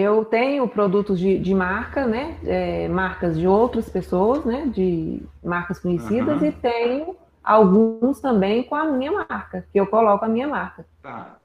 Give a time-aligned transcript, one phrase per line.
[0.00, 2.38] Eu tenho produtos de, de marca, né?
[2.44, 4.66] É, marcas de outras pessoas, né?
[4.66, 6.48] De marcas conhecidas, uhum.
[6.48, 10.86] e tenho alguns também com a minha marca, que eu coloco a minha marca.
[11.02, 11.36] Tá.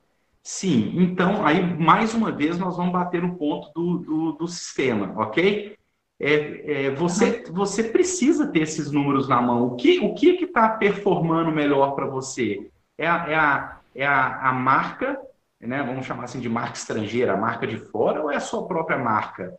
[0.43, 5.11] Sim, então aí mais uma vez nós vamos bater no ponto do, do, do sistema,
[5.17, 5.75] ok?
[6.19, 9.65] É, é, você, você precisa ter esses números na mão.
[9.65, 12.69] O que o que está performando melhor para você?
[12.97, 15.19] É, a, é, a, é a, a marca,
[15.65, 15.83] né?
[15.83, 19.57] vamos chamar assim de marca estrangeira, marca de fora, ou é a sua própria marca?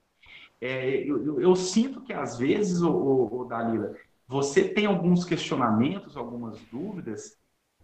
[0.60, 3.94] É, eu, eu, eu, sinto que às vezes, o, o, o Dalila,
[4.26, 7.36] você tem alguns questionamentos, algumas dúvidas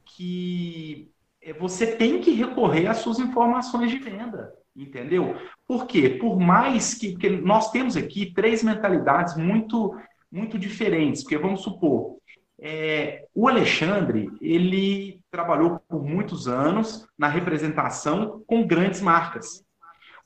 [0.04, 5.36] que é, você tem que recorrer às suas informações de venda, entendeu?
[5.66, 6.10] Por quê?
[6.10, 9.94] Por mais que nós temos aqui três mentalidades muito
[10.30, 12.16] muito diferentes, porque vamos supor,
[12.58, 19.64] é, o Alexandre ele trabalhou por muitos anos na representação com grandes marcas.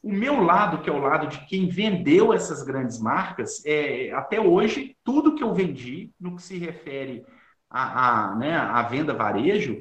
[0.03, 4.41] O meu lado, que é o lado de quem vendeu essas grandes marcas, é, até
[4.41, 7.25] hoje, tudo que eu vendi, no que se refere
[7.71, 9.81] à, à, né, à venda varejo,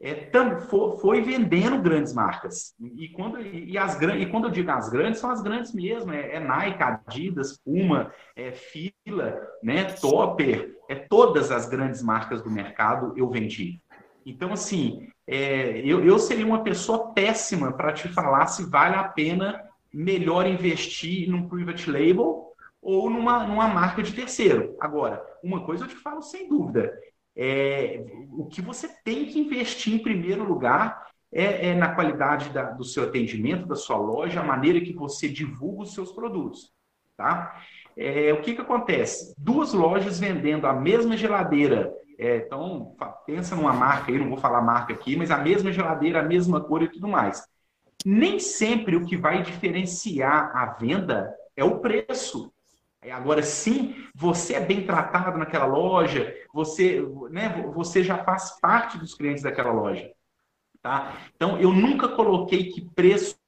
[0.00, 2.72] é, tam, foi, foi, vendendo grandes marcas.
[2.96, 6.12] E quando, e, as, e quando eu digo as grandes, são as grandes mesmo.
[6.12, 12.50] É, é Nike, Adidas, Puma, é Fila, né, Topper, é todas as grandes marcas do
[12.50, 13.80] mercado eu vendi.
[14.24, 19.04] Então, assim, é, eu, eu seria uma pessoa péssima para te falar se vale a
[19.04, 24.76] pena melhor investir num private label ou numa, numa marca de terceiro.
[24.80, 26.92] Agora, uma coisa eu te falo sem dúvida,
[27.36, 32.70] é, o que você tem que investir em primeiro lugar é, é na qualidade da,
[32.70, 36.72] do seu atendimento, da sua loja, a maneira que você divulga os seus produtos.
[37.16, 37.62] Tá?
[37.96, 39.34] É, o que, que acontece?
[39.38, 41.92] Duas lojas vendendo a mesma geladeira.
[42.20, 46.20] É, então, pensa numa marca aí, não vou falar marca aqui, mas a mesma geladeira,
[46.20, 47.42] a mesma cor e tudo mais.
[48.04, 52.52] Nem sempre o que vai diferenciar a venda é o preço.
[53.10, 57.00] Agora sim, você é bem tratado naquela loja, você,
[57.30, 60.12] né, você já faz parte dos clientes daquela loja.
[60.82, 61.16] Tá?
[61.34, 63.38] Então, eu nunca coloquei que preço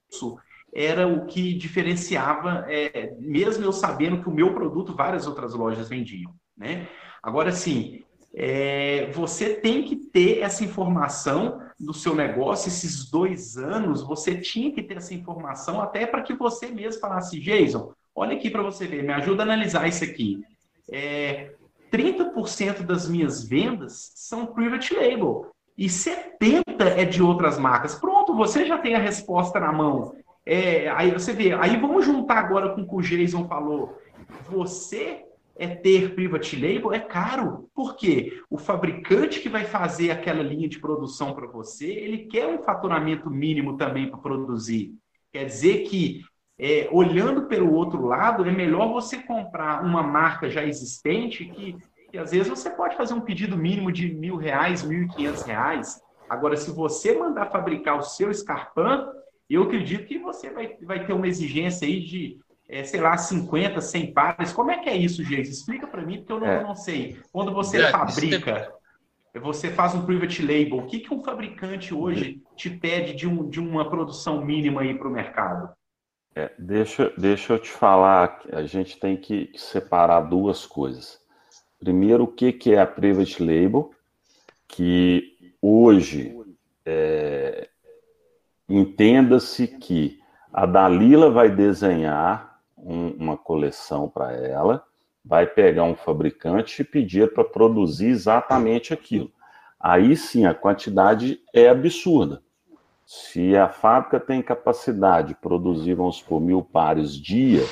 [0.72, 5.90] era o que diferenciava, é, mesmo eu sabendo que o meu produto várias outras lojas
[5.90, 6.34] vendiam.
[6.56, 6.88] Né?
[7.22, 8.02] Agora sim,
[8.34, 14.72] é, você tem que ter essa informação do seu negócio, esses dois anos, você tinha
[14.72, 18.86] que ter essa informação até para que você mesmo falasse, Jason, Olha aqui para você
[18.86, 20.42] ver, me ajuda a analisar isso aqui.
[20.90, 21.52] É,
[21.90, 27.94] 30% das minhas vendas são private label e 70% é de outras marcas.
[27.94, 30.14] Pronto, você já tem a resposta na mão.
[30.44, 33.96] É, aí você vê, aí vamos juntar agora com o que o Jason falou.
[34.50, 35.24] Você
[35.56, 37.68] é ter private label é caro.
[37.74, 38.40] Por quê?
[38.48, 43.30] O fabricante que vai fazer aquela linha de produção para você, ele quer um faturamento
[43.30, 44.94] mínimo também para produzir.
[45.32, 46.22] Quer dizer que
[46.58, 51.76] é, olhando pelo outro lado, é melhor você comprar uma marca já existente que,
[52.10, 55.42] que às vezes você pode fazer um pedido mínimo de mil reais, mil e quinhentos
[55.42, 56.00] reais.
[56.28, 59.12] Agora, se você mandar fabricar o seu escarpão,
[59.48, 62.38] eu acredito que você vai, vai ter uma exigência aí de,
[62.72, 64.50] é, sei lá, 50, 100 pares.
[64.50, 65.50] Como é que é isso, gente?
[65.50, 66.62] Explica para mim, porque eu não, é.
[66.62, 67.20] não sei.
[67.30, 68.72] Quando você é, fabrica,
[69.42, 73.46] você faz um private label, o que, que um fabricante hoje te pede de, um,
[73.46, 75.68] de uma produção mínima aí para o mercado?
[76.34, 81.20] É, deixa, deixa eu te falar, a gente tem que separar duas coisas.
[81.78, 83.90] Primeiro, o que, que é a private label,
[84.66, 86.34] que hoje
[86.86, 87.68] é,
[88.66, 90.18] entenda-se que
[90.50, 92.51] a Dalila vai desenhar
[92.82, 94.84] um, uma coleção para ela,
[95.24, 99.30] vai pegar um fabricante e pedir para produzir exatamente aquilo.
[99.78, 102.42] Aí sim, a quantidade é absurda.
[103.04, 107.62] Se a fábrica tem capacidade de produzir, vamos supor, mil pares dia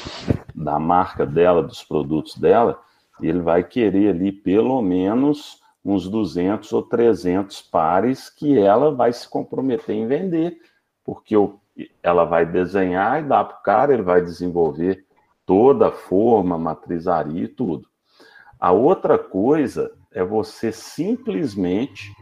[0.55, 2.81] da marca dela, dos produtos dela,
[3.21, 9.29] ele vai querer ali pelo menos uns 200 ou 300 pares que ela vai se
[9.29, 10.59] comprometer em vender,
[11.05, 11.35] porque
[12.03, 15.05] ela vai desenhar e dar para o cara, ele vai desenvolver
[15.47, 17.89] toda a forma, matrizaria e tudo.
[18.59, 22.15] A outra coisa é você simplesmente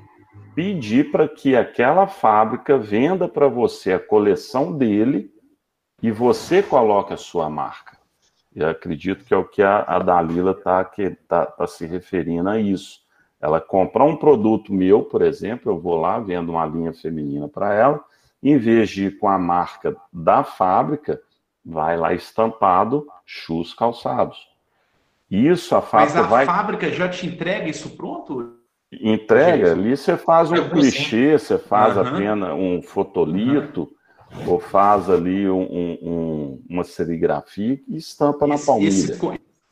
[0.55, 5.31] pedir para que aquela fábrica venda para você a coleção dele
[6.03, 7.97] e você coloque a sua marca.
[8.55, 10.85] Eu acredito que é o que a, a Dalila está
[11.29, 13.01] tá, tá se referindo a isso.
[13.41, 17.73] Ela compra um produto meu, por exemplo, eu vou lá, vendo uma linha feminina para
[17.73, 18.05] ela,
[18.43, 21.21] em vez de ir com a marca da fábrica,
[21.65, 24.49] vai lá estampado Chus Calçados.
[25.31, 26.47] Isso a fábrica Mas a vai...
[26.47, 28.57] fábrica já te entrega isso pronto?
[28.91, 32.03] Entrega, ali você faz um clichê, você faz uhum.
[32.03, 33.91] apenas um fotolito,
[34.33, 34.53] uhum.
[34.53, 38.89] ou faz ali um, um, uma serigrafia e estampa esse, na palmilha.
[38.89, 39.19] Esse,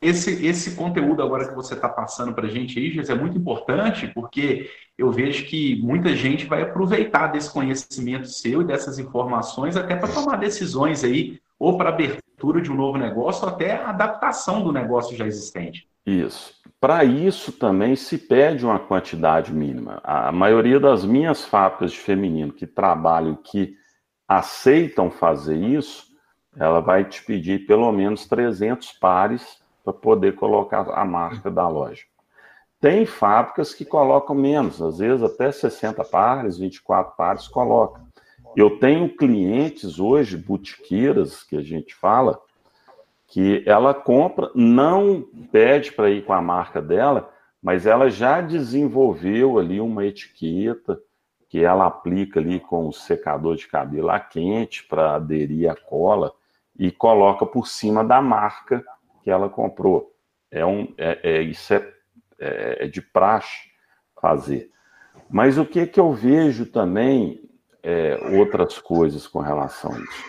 [0.01, 3.37] esse, esse conteúdo agora que você está passando para a gente aí, Gis, é muito
[3.37, 9.75] importante, porque eu vejo que muita gente vai aproveitar desse conhecimento seu e dessas informações
[9.75, 14.63] até para tomar decisões aí, ou para abertura de um novo negócio, ou até adaptação
[14.63, 15.87] do negócio já existente.
[16.05, 16.53] Isso.
[16.79, 19.99] Para isso também se pede uma quantidade mínima.
[20.03, 23.75] A maioria das minhas fábricas de feminino que trabalham, que
[24.27, 26.05] aceitam fazer isso,
[26.55, 32.03] ela vai te pedir pelo menos 300 pares para poder colocar a marca da loja.
[32.79, 38.01] Tem fábricas que colocam menos, às vezes até 60 pares, 24 pares coloca.
[38.53, 42.37] Eu tenho clientes hoje, butiqueiras, que a gente fala,
[43.27, 47.31] que ela compra, não pede para ir com a marca dela,
[47.63, 50.99] mas ela já desenvolveu ali uma etiqueta
[51.47, 56.33] que ela aplica ali com o secador de cabelo a quente para aderir à cola
[56.77, 58.83] e coloca por cima da marca
[59.27, 60.15] que ela comprou.
[60.49, 61.93] É um, é, é isso é,
[62.39, 63.69] é, é, de praxe
[64.21, 64.71] fazer.
[65.29, 67.41] Mas o que, que eu vejo também,
[67.83, 70.23] é, outras coisas com relação a isso.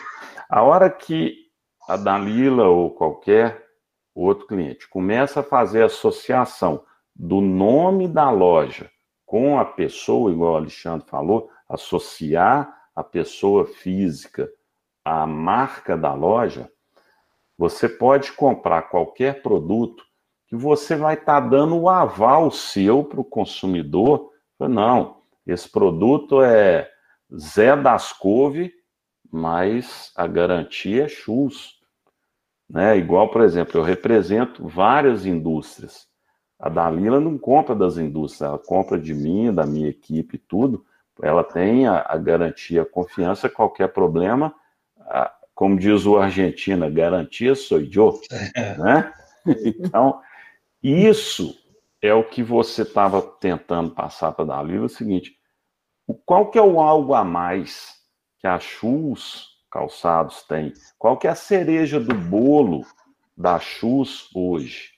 [0.50, 1.46] A hora que
[1.88, 3.64] a Dalila ou qualquer
[4.12, 6.84] outro cliente começa a fazer associação
[7.14, 8.90] do nome da loja
[9.24, 14.50] com a pessoa, igual o Alexandre falou, associar a pessoa física
[15.04, 16.68] à marca da loja,
[17.58, 20.04] você pode comprar qualquer produto
[20.46, 24.30] que você vai estar tá dando o aval seu para o consumidor.
[24.60, 26.88] Não, esse produto é
[27.36, 28.72] Zé das Couve,
[29.30, 31.78] mas a garantia é Chus.
[32.70, 32.96] Né?
[32.96, 36.06] Igual, por exemplo, eu represento várias indústrias.
[36.58, 40.84] A Dalila não compra das indústrias, ela compra de mim, da minha equipe tudo.
[41.22, 44.54] Ela tem a, a garantia, a confiança, qualquer problema,
[45.00, 48.20] a, como diz o argentino, garantia sou eu,
[48.54, 48.78] é.
[48.78, 49.12] né?
[49.44, 50.20] Então,
[50.80, 51.58] isso
[52.00, 55.36] é o que você estava tentando passar para a Dalila, é o seguinte,
[56.24, 57.96] qual que é o algo a mais
[58.38, 60.72] que a Chus Calçados tem?
[60.96, 62.86] Qual que é a cereja do bolo
[63.36, 64.92] da Chus hoje?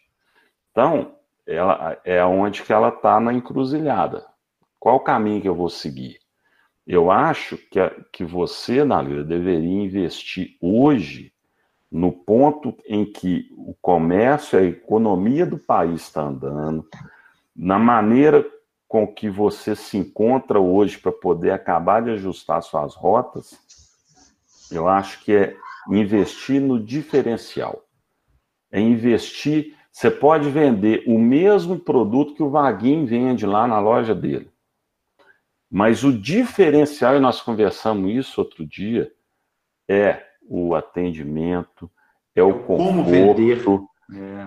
[0.73, 1.15] Então,
[1.47, 4.27] ela é onde que ela está na encruzilhada.
[4.79, 6.20] Qual o caminho que eu vou seguir?
[6.93, 7.79] Eu acho que,
[8.13, 11.33] que você, Nalira, deveria investir hoje
[11.89, 16.85] no ponto em que o comércio, a economia do país está andando,
[17.55, 18.45] na maneira
[18.89, 23.57] com que você se encontra hoje para poder acabar de ajustar suas rotas,
[24.69, 25.57] eu acho que é
[25.89, 27.85] investir no diferencial.
[28.69, 29.77] É investir.
[29.93, 34.50] Você pode vender o mesmo produto que o Vaguinho vende lá na loja dele.
[35.71, 39.13] Mas o diferencial, e nós conversamos isso outro dia,
[39.89, 41.89] é o atendimento,
[42.35, 43.89] é o conforto,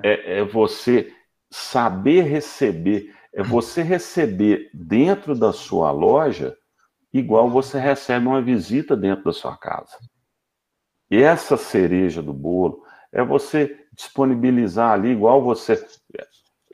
[0.04, 1.14] é, é você
[1.50, 6.58] saber receber, é você receber dentro da sua loja
[7.14, 9.98] igual você recebe uma visita dentro da sua casa.
[11.10, 15.76] E essa cereja do bolo é você disponibilizar ali igual você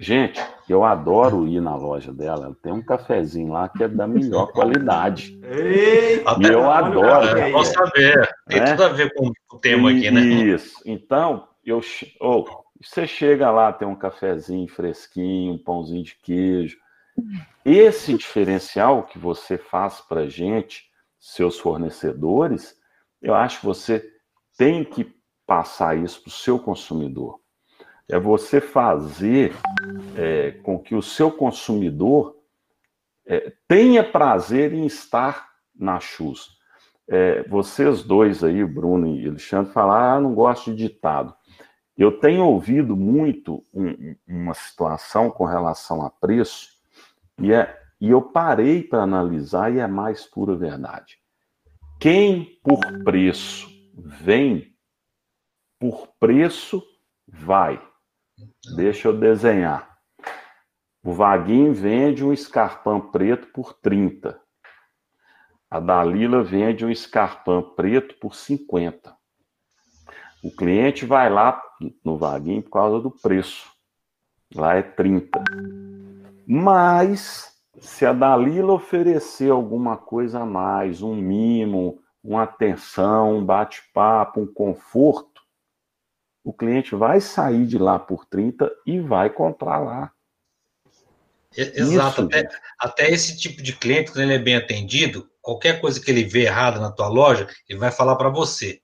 [0.02, 2.56] Gente, eu adoro ir na loja dela.
[2.64, 5.38] Tem um cafezinho lá que é da melhor qualidade.
[5.44, 7.38] Eita, e eu adoro.
[7.38, 8.30] É, posso saber.
[8.48, 8.66] Tem né?
[8.68, 10.22] tudo a ver com o tema aqui, né?
[10.22, 10.82] Isso.
[10.86, 11.82] Então, eu,
[12.22, 12.46] oh,
[12.82, 16.78] você chega lá, tem um cafezinho fresquinho, um pãozinho de queijo.
[17.66, 20.86] Esse diferencial que você faz para gente,
[21.20, 22.74] seus fornecedores,
[23.22, 24.10] eu acho que você
[24.58, 25.14] tem que
[25.46, 27.39] passar isso para o seu consumidor
[28.10, 29.54] é você fazer
[30.18, 32.36] é, com que o seu consumidor
[33.26, 36.58] é, tenha prazer em estar na Chus.
[37.08, 41.34] É, vocês dois aí, Bruno e Alexandre, falaram, ah, não gosto de ditado.
[41.96, 46.70] Eu tenho ouvido muito um, uma situação com relação a preço,
[47.40, 51.20] e, é, e eu parei para analisar e é mais pura verdade.
[52.00, 54.74] Quem por preço vem,
[55.80, 56.82] por preço
[57.28, 57.89] vai.
[58.76, 59.98] Deixa eu desenhar.
[61.04, 64.40] O Vaguinho vende um escarpão preto por 30.
[65.70, 69.16] A Dalila vende um escarpão preto por 50.
[70.44, 71.62] O cliente vai lá
[72.04, 73.72] no Vaguinho por causa do preço.
[74.56, 75.44] Lá é 30.
[76.48, 84.42] Mas, se a Dalila oferecer alguma coisa a mais, um mimo, uma atenção, um bate-papo,
[84.42, 85.29] um conforto,
[86.50, 90.12] o cliente vai sair de lá por 30 e vai comprar lá.
[91.56, 96.02] Exato, Isso, até, até, esse tipo de cliente, quando ele é bem atendido, qualquer coisa
[96.02, 98.82] que ele vê errada na tua loja, ele vai falar para você.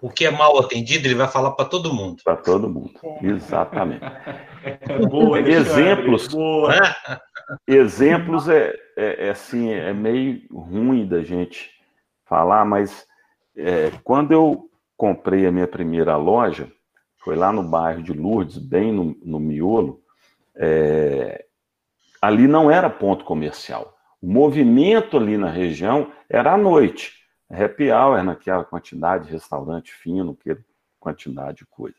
[0.00, 2.22] O que é mal atendido, ele vai falar para todo mundo.
[2.24, 2.92] Para todo mundo,
[3.22, 4.00] exatamente.
[5.10, 6.72] Boa, exemplos, boa.
[7.66, 11.70] exemplos é, é, é, assim, é meio ruim da gente
[12.24, 13.06] falar, mas
[13.56, 16.70] é, quando eu comprei a minha primeira loja,
[17.24, 20.02] foi lá no bairro de Lourdes, bem no, no miolo,
[20.54, 21.46] é,
[22.20, 23.96] ali não era ponto comercial.
[24.20, 27.14] O movimento ali na região era à noite.
[27.50, 30.58] Happy hour naquela quantidade de restaurante fino, aquela
[31.00, 31.96] quantidade de coisa.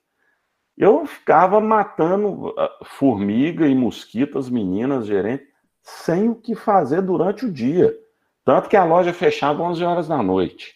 [0.77, 5.47] Eu ficava matando ah, formiga e mosquito, as meninas, gerentes,
[5.81, 7.95] sem o que fazer durante o dia.
[8.43, 10.75] Tanto que a loja fechava 11 horas da noite.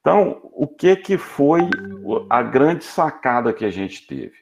[0.00, 1.60] Então, o que, que foi
[2.30, 4.36] a grande sacada que a gente teve?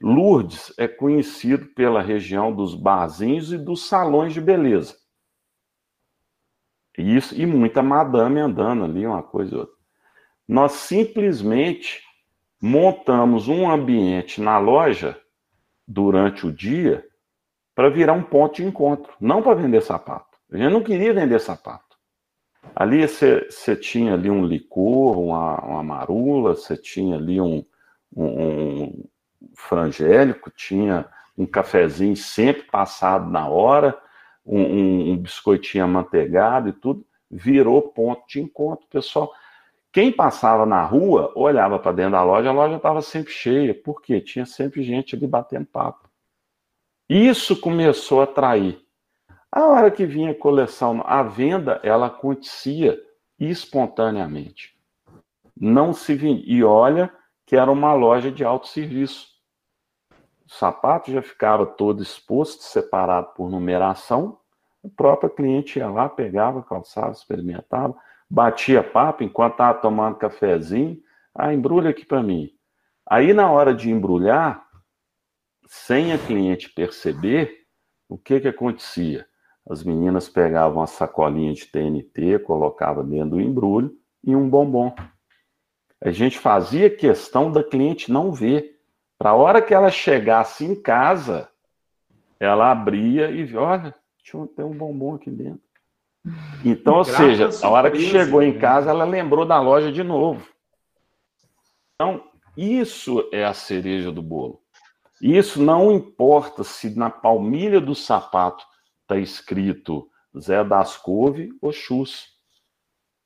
[0.00, 4.96] Lourdes é conhecido pela região dos barzinhos e dos salões de beleza.
[6.96, 9.74] Isso, e muita madame andando ali, uma coisa e outra.
[10.46, 12.02] Nós simplesmente
[12.60, 15.20] montamos um ambiente na loja
[15.86, 17.06] durante o dia
[17.74, 20.36] para virar um ponto de encontro, não para vender sapato.
[20.50, 21.87] A gente não queria vender sapato.
[22.74, 27.64] Ali você tinha ali um licor, uma, uma marula, você tinha ali um,
[28.14, 29.04] um, um
[29.54, 31.06] frangélico, tinha
[31.36, 33.96] um cafezinho sempre passado na hora,
[34.44, 39.32] um, um, um biscoitinho amanteigado e tudo, virou ponto de encontro, pessoal.
[39.92, 44.20] Quem passava na rua, olhava para dentro da loja, a loja estava sempre cheia, porque
[44.20, 46.08] tinha sempre gente ali batendo papo.
[47.08, 48.78] Isso começou a atrair.
[49.50, 53.00] A hora que vinha a coleção, a venda, ela acontecia
[53.38, 54.76] espontaneamente.
[55.56, 56.42] Não se vinha.
[56.44, 57.12] E olha
[57.46, 59.26] que era uma loja de autosserviço.
[60.46, 64.38] Os sapatos já ficaram todos expostos, separados por numeração.
[64.82, 67.96] O próprio cliente ia lá, pegava, calçava, experimentava,
[68.28, 71.02] batia papo enquanto estava tomando cafezinho.
[71.34, 72.50] Ah, embrulha aqui para mim.
[73.06, 74.66] Aí, na hora de embrulhar,
[75.66, 77.66] sem a cliente perceber,
[78.08, 79.26] o que, que acontecia?
[79.68, 83.94] As meninas pegavam a sacolinha de TNT, colocavam dentro do embrulho
[84.24, 84.94] e um bombom.
[86.00, 88.78] A gente fazia questão da cliente não ver.
[89.18, 91.48] Para a hora que ela chegasse em casa,
[92.40, 95.60] ela abria e via, olha, tinha tem um bombom aqui dentro.
[96.64, 100.46] Então, ou seja, a hora que chegou em casa, ela lembrou da loja de novo.
[101.94, 102.22] Então,
[102.56, 104.60] isso é a cereja do bolo.
[105.20, 108.64] Isso não importa se na palmilha do sapato
[109.08, 112.36] está escrito Zé das Couve ou Chus.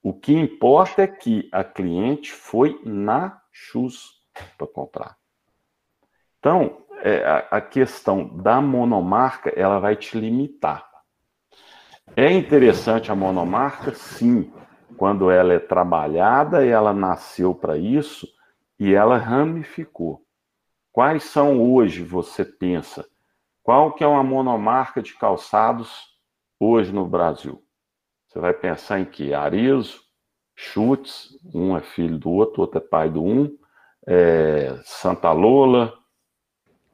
[0.00, 4.22] O que importa é que a cliente foi na Chus
[4.56, 5.16] para comprar.
[6.38, 10.88] Então, é, a, a questão da monomarca, ela vai te limitar.
[12.16, 14.52] É interessante a monomarca, sim,
[14.96, 18.28] quando ela é trabalhada, ela nasceu para isso
[18.78, 20.24] e ela ramificou.
[20.92, 23.06] Quais são hoje, você pensa,
[23.62, 26.18] qual que é uma monomarca de calçados
[26.58, 27.62] hoje no Brasil?
[28.26, 29.32] Você vai pensar em que?
[29.32, 30.00] Arizo,
[30.54, 33.56] Chutes, um é filho do outro, outro é pai do um,
[34.06, 35.92] é, Santa Lola,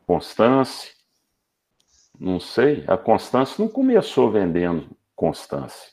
[0.07, 0.93] Constance,
[2.19, 5.93] não sei, a Constance não começou vendendo Constance.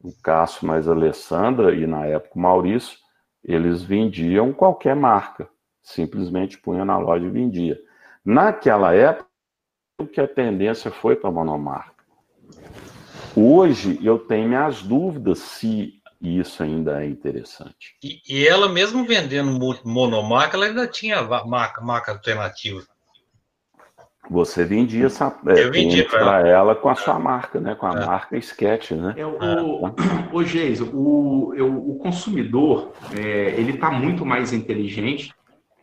[0.00, 2.98] O Cássio mais a Alessandra e na época o Maurício,
[3.42, 5.48] eles vendiam qualquer marca,
[5.82, 7.80] simplesmente punha na loja e vendia.
[8.24, 9.25] Naquela época,
[10.04, 12.04] que a tendência foi para a monomarca.
[13.34, 17.96] Hoje eu tenho minhas dúvidas se isso ainda é interessante.
[18.02, 22.82] E, e ela mesmo vendendo monomarca, ela ainda tinha marca, marca alternativa.
[24.28, 27.74] Você vendia essa é, para ela com a sua marca, né?
[27.74, 28.06] Com a é.
[28.06, 29.14] marca Sketch, né?
[29.16, 29.94] É, o,
[30.32, 35.32] o Geis, o, o consumidor é, ele está muito mais inteligente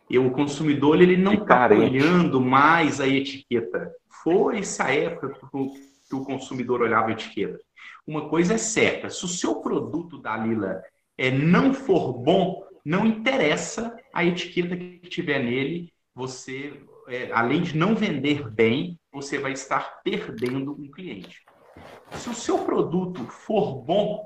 [0.08, 3.92] e o consumidor ele não está olhando mais a etiqueta.
[4.22, 5.38] Foi essa época
[6.08, 7.58] que o consumidor olhava a etiqueta.
[8.06, 10.82] Uma coisa é certa: se o seu produto da Lila
[11.16, 17.76] é, não for bom, não interessa a etiqueta que tiver nele, você, é, além de
[17.76, 21.42] não vender bem, você vai estar perdendo um cliente.
[22.12, 24.24] Se o seu produto for bom,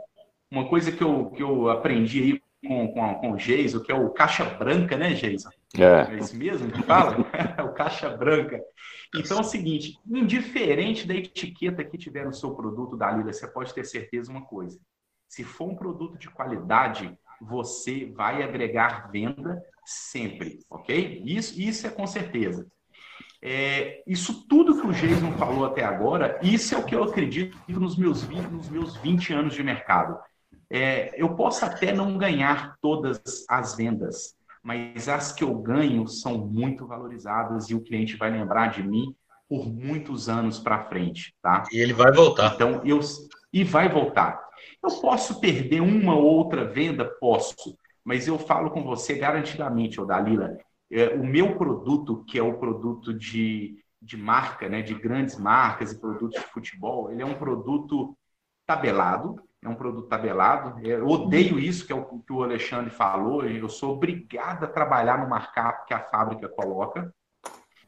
[0.51, 3.95] uma coisa que eu, que eu aprendi aí com, com, com o Geison, que é
[3.95, 5.51] o caixa branca, né, Geison?
[5.77, 6.15] É.
[6.15, 7.17] é isso mesmo que fala?
[7.57, 8.61] É o caixa branca.
[9.15, 13.47] Então é o seguinte, indiferente da etiqueta que tiver no seu produto da Lila, você
[13.47, 14.79] pode ter certeza uma coisa.
[15.29, 21.23] Se for um produto de qualidade, você vai agregar venda sempre, ok?
[21.25, 22.67] Isso, isso é com certeza.
[23.41, 27.57] É, isso tudo que o Jason falou até agora, isso é o que eu acredito
[27.69, 30.19] nos meus 20, nos meus 20 anos de mercado.
[30.71, 36.39] É, eu posso até não ganhar todas as vendas, mas as que eu ganho são
[36.47, 39.15] muito valorizadas e o cliente vai lembrar de mim
[39.49, 41.65] por muitos anos para frente, tá?
[41.73, 42.55] E ele vai voltar.
[42.55, 43.01] Então eu
[43.53, 44.47] e vai voltar.
[44.83, 50.57] Eu posso perder uma ou outra venda, posso, mas eu falo com você garantidamente, Dalila,
[50.91, 55.93] é, o meu produto, que é o produto de, de marca, né, de grandes marcas
[55.93, 58.17] e produtos de futebol, ele é um produto
[58.67, 59.37] tabelado,
[59.69, 60.81] é um produto tabelado.
[60.85, 63.45] Eu odeio isso, que é o que o Alexandre falou.
[63.45, 67.13] Eu sou obrigado a trabalhar no markup que a fábrica coloca.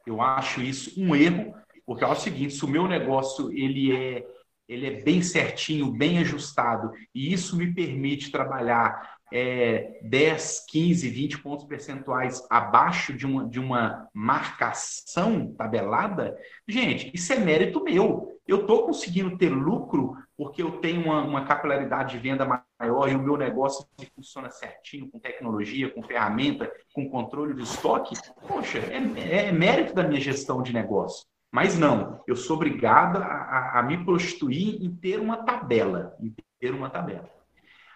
[0.06, 1.54] Eu acho isso um erro,
[1.86, 4.26] porque é o seguinte: se o meu negócio ele é,
[4.68, 11.38] ele é bem certinho, bem ajustado, e isso me permite trabalhar é, 10, 15, 20
[11.38, 16.36] pontos percentuais abaixo de uma, de uma marcação tabelada,
[16.68, 18.39] gente, isso é mérito meu.
[18.50, 22.44] Eu estou conseguindo ter lucro porque eu tenho uma, uma, capilaridade de venda
[22.80, 28.16] maior e o meu negócio funciona certinho, com tecnologia, com ferramenta, com controle de estoque.
[28.48, 31.24] Poxa, é, é mérito da minha gestão de negócio.
[31.52, 36.34] Mas não, eu sou obrigado a, a, a me prostituir em ter uma tabela, em
[36.58, 37.30] ter uma tabela.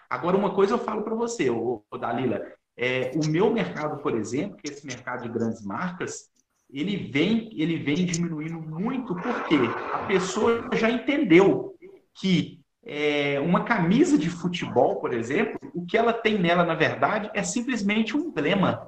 [0.09, 2.41] Agora, uma coisa eu falo para você, ô, ô Dalila,
[2.77, 6.29] é, o meu mercado, por exemplo, que é esse mercado de grandes marcas,
[6.71, 9.55] ele vem, ele vem diminuindo muito porque
[9.93, 11.75] a pessoa já entendeu
[12.13, 17.31] que é, uma camisa de futebol, por exemplo, o que ela tem nela, na verdade,
[17.33, 18.87] é simplesmente um emblema.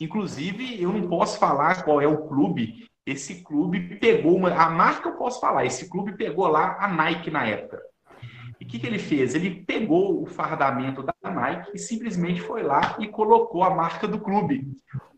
[0.00, 2.88] Inclusive, eu não posso falar qual é o clube.
[3.06, 4.50] Esse clube pegou uma.
[4.54, 7.80] A marca eu posso falar, esse clube pegou lá a Nike na época.
[8.64, 9.34] E o que, que ele fez?
[9.34, 14.18] Ele pegou o fardamento da Nike e simplesmente foi lá e colocou a marca do
[14.18, 14.66] clube.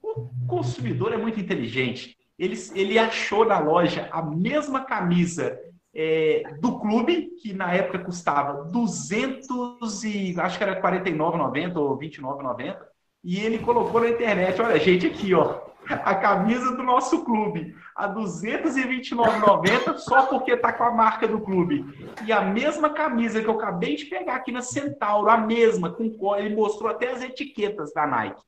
[0.03, 2.17] O consumidor é muito inteligente.
[2.37, 5.57] Ele, ele achou na loja a mesma camisa
[5.95, 12.77] é, do clube, que na época custava 200 e acho que era 49,90 ou 29,90,
[13.23, 18.07] e ele colocou na internet, olha, gente, aqui, ó, a camisa do nosso clube a
[18.15, 21.83] 229,90 só porque tá com a marca do clube.
[22.27, 26.37] E a mesma camisa que eu acabei de pegar aqui na Centauro, a mesma, com
[26.37, 28.43] ele mostrou até as etiquetas da Nike.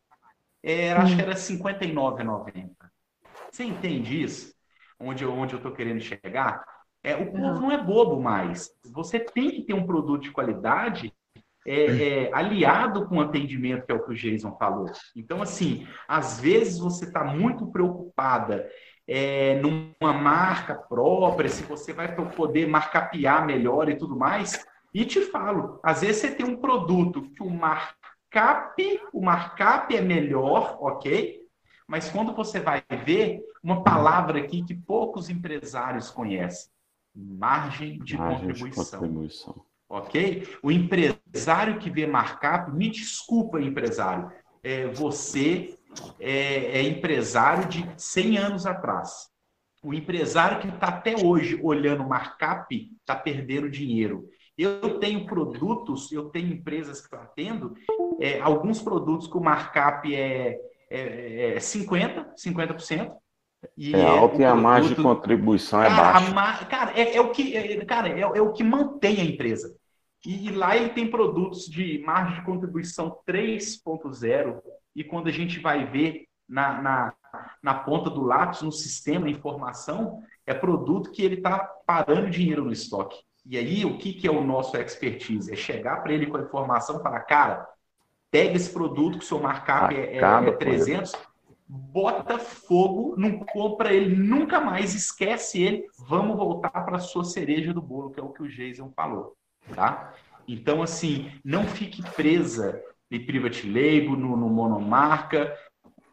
[0.62, 2.70] Era, acho que era 59,90.
[3.50, 4.52] Você entende isso?
[5.00, 6.62] Onde, onde eu tô querendo chegar?
[7.02, 8.70] É, o povo não é bobo mais.
[8.92, 11.10] Você tem que ter um produto de qualidade
[11.66, 14.90] é, é, aliado com o atendimento, que é o que o Jason falou.
[15.16, 18.68] Então, assim, às vezes você está muito preocupada
[19.08, 24.66] é, numa marca própria, se você vai poder marcapear melhor e tudo mais.
[24.92, 30.00] E te falo, às vezes você tem um produto que o markup, o markup é
[30.00, 31.40] melhor, ok?
[31.86, 36.70] Mas quando você vai ver uma palavra aqui que poucos empresários conhecem,
[37.14, 38.84] margem de margem contribuição.
[38.84, 40.46] De contribuição ok?
[40.62, 44.30] O empresário que vê markup, me desculpa, empresário,
[44.62, 45.77] é, você
[46.18, 49.28] é, é, empresário de 100 anos atrás.
[49.82, 54.28] O empresário que está até hoje olhando markup está perdendo dinheiro.
[54.56, 57.74] Eu tenho produtos, eu tenho empresas que eu atendo,
[58.20, 60.58] é, alguns produtos que o markup é,
[60.90, 63.12] é, é 50%, 50%.
[63.76, 66.64] E é alto e a margem de contribuição é baixa.
[66.66, 69.74] Cara, é, é, o que, é, cara é, é, o que mantém a empresa.
[70.24, 74.60] E, e lá ele tem produtos de margem de contribuição 3.0.
[74.98, 77.14] E quando a gente vai ver na, na,
[77.62, 82.72] na ponta do lápis, no sistema informação, é produto que ele está parando dinheiro no
[82.72, 83.22] estoque.
[83.46, 85.52] E aí, o que, que é o nosso expertise?
[85.52, 87.64] É chegar para ele com a informação e falar, cara,
[88.28, 91.12] pega esse produto que o seu markup é, é, é 300,
[91.68, 97.72] bota fogo, não compra ele nunca mais, esquece ele, vamos voltar para a sua cereja
[97.72, 99.36] do bolo, que é o que o Jason falou
[99.74, 100.12] tá?
[100.46, 105.56] Então, assim, não fique presa em private label, no, no monomarca.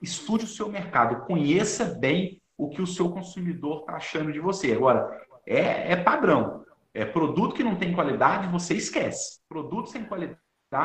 [0.02, 4.72] Estude o seu mercado, conheça bem o que o seu consumidor está achando de você.
[4.72, 6.64] Agora, é, é padrão.
[6.94, 9.40] É produto que não tem qualidade, você esquece.
[9.50, 10.40] Produto sem qualidade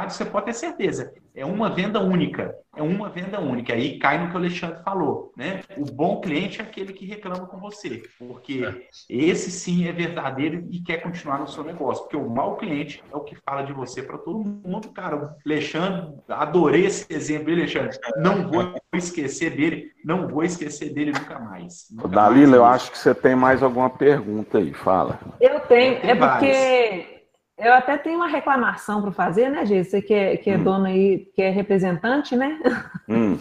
[0.09, 1.13] você pode ter certeza.
[1.35, 2.55] É uma venda única.
[2.77, 3.73] É uma venda única.
[3.73, 5.33] Aí cai no que o Alexandre falou.
[5.37, 5.61] Né?
[5.77, 8.03] O bom cliente é aquele que reclama com você.
[8.19, 8.83] Porque é.
[9.09, 12.03] esse sim é verdadeiro e quer continuar no seu negócio.
[12.05, 14.91] Porque o mau cliente é o que fala de você para todo mundo.
[14.91, 17.99] Cara, o Alexandre, adorei esse exemplo, Alexandre.
[18.17, 19.91] Não vou esquecer dele.
[20.05, 21.87] Não vou esquecer dele nunca mais.
[21.91, 24.73] Nunca Dalila, mais eu acho que você tem mais alguma pergunta aí.
[24.73, 25.19] Fala.
[25.41, 25.99] Eu tenho.
[26.03, 27.20] É porque.
[27.61, 29.85] Eu até tenho uma reclamação para fazer, né, Gê?
[29.85, 30.85] Você que é, que é hum.
[30.85, 32.59] aí, que é representante, né?
[33.07, 33.39] Hum.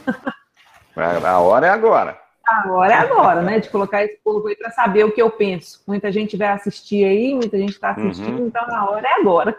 [0.95, 2.19] A hora é agora.
[2.45, 3.59] A hora é agora, né?
[3.59, 5.81] De colocar esse povo aí para saber o que eu penso.
[5.87, 8.47] Muita gente vai assistir aí, muita gente está assistindo, uhum.
[8.47, 9.57] então a hora é agora.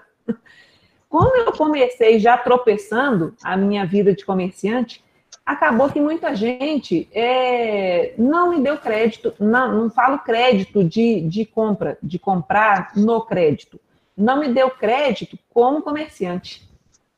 [1.09, 5.03] Como eu comecei já tropeçando a minha vida de comerciante,
[5.47, 11.47] acabou que muita gente é, não me deu crédito, não, não falo crédito de, de
[11.47, 13.81] compra, de comprar no crédito.
[14.21, 16.69] Não me deu crédito como comerciante.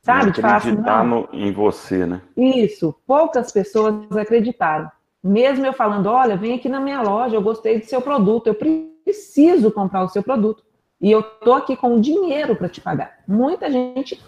[0.02, 0.30] Sabe?
[0.30, 2.22] De falar assim, no, em você, né?
[2.36, 2.94] Isso.
[3.06, 4.90] Poucas pessoas acreditaram.
[5.22, 8.54] Mesmo eu falando, olha, vem aqui na minha loja, eu gostei do seu produto, eu
[8.54, 10.64] preciso comprar o seu produto.
[11.00, 13.18] E eu tô aqui com o dinheiro para te pagar.
[13.26, 14.20] Muita gente,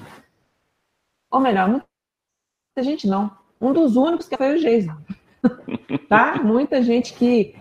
[1.30, 1.84] ou melhor, muita
[2.78, 4.96] gente não, um dos únicos que foi o Jason.
[6.08, 6.40] tá?
[6.42, 7.56] Muita gente que,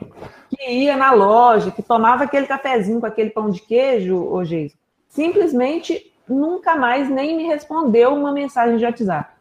[0.49, 4.77] que ia na loja, que tomava aquele cafezinho com aquele pão de queijo, o Jason,
[5.13, 9.31] simplesmente nunca mais nem me respondeu uma mensagem de WhatsApp.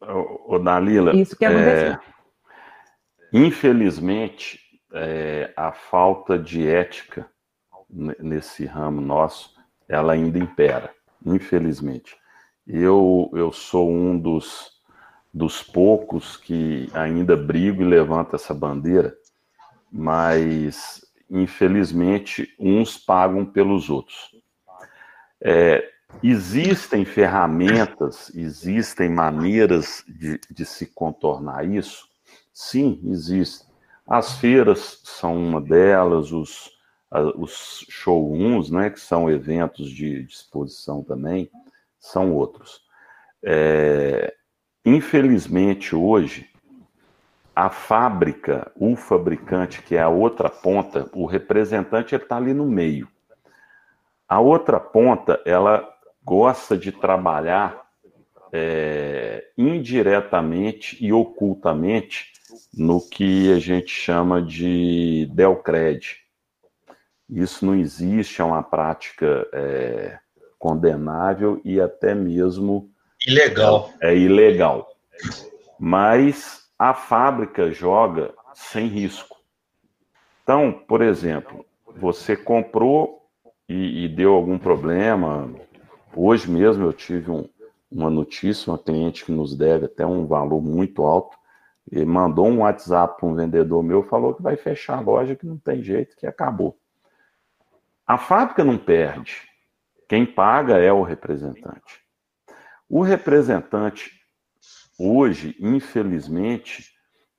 [0.00, 1.14] O, o Dalila.
[1.14, 1.92] Isso que aconteceu.
[1.92, 2.00] É,
[3.32, 4.58] infelizmente,
[4.94, 7.28] é, a falta de ética
[7.90, 9.54] nesse ramo nosso,
[9.88, 10.90] ela ainda impera,
[11.24, 12.16] infelizmente.
[12.66, 14.78] Eu, eu sou um dos
[15.32, 19.14] dos poucos que ainda brigo e levanto essa bandeira,
[19.92, 24.30] mas infelizmente uns pagam pelos outros.
[25.40, 25.88] É,
[26.22, 32.08] existem ferramentas, existem maneiras de, de se contornar isso?
[32.52, 33.68] Sim, existem.
[34.06, 36.70] As feiras são uma delas, os,
[37.36, 41.50] os showrooms, né, que são eventos de, de exposição também,
[42.00, 42.80] são outros.
[43.44, 44.34] É,
[44.88, 46.48] Infelizmente, hoje,
[47.58, 53.08] a fábrica, o fabricante, que é a outra ponta, o representante está ali no meio.
[54.28, 55.84] A outra ponta, ela
[56.22, 57.84] gosta de trabalhar
[58.52, 62.32] é, indiretamente e ocultamente
[62.72, 66.16] no que a gente chama de Delcred.
[67.28, 70.16] Isso não existe, é uma prática é,
[70.60, 72.88] condenável e até mesmo
[73.26, 73.92] Ilegal.
[74.00, 74.88] É, é ilegal.
[75.76, 79.36] Mas a fábrica joga sem risco.
[80.42, 83.26] Então, por exemplo, você comprou
[83.68, 85.52] e, e deu algum problema.
[86.14, 87.48] Hoje mesmo eu tive um,
[87.90, 91.36] uma notícia, uma cliente que nos deve até um valor muito alto,
[91.90, 95.46] e mandou um WhatsApp para um vendedor meu, falou que vai fechar a loja, que
[95.46, 96.78] não tem jeito, que acabou.
[98.06, 99.48] A fábrica não perde.
[100.08, 102.02] Quem paga é o representante.
[102.88, 104.17] O representante,
[104.98, 106.92] hoje, infelizmente,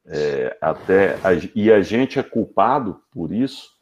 [0.06, 3.78] é, até a, e a gente é culpado por isso,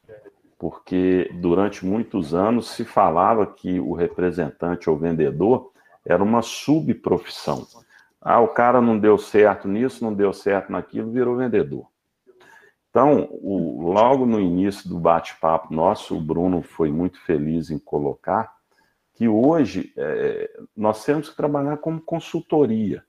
[0.58, 5.72] porque durante muitos anos se falava que o representante ou vendedor
[6.04, 7.68] era uma subprofissão.
[8.20, 11.88] Ah, o cara não deu certo nisso, não deu certo naquilo, virou vendedor.
[12.90, 18.58] Então, o, logo no início do bate-papo nosso, o Bruno foi muito feliz em colocar
[19.14, 23.04] que hoje é, nós temos que trabalhar como consultoria.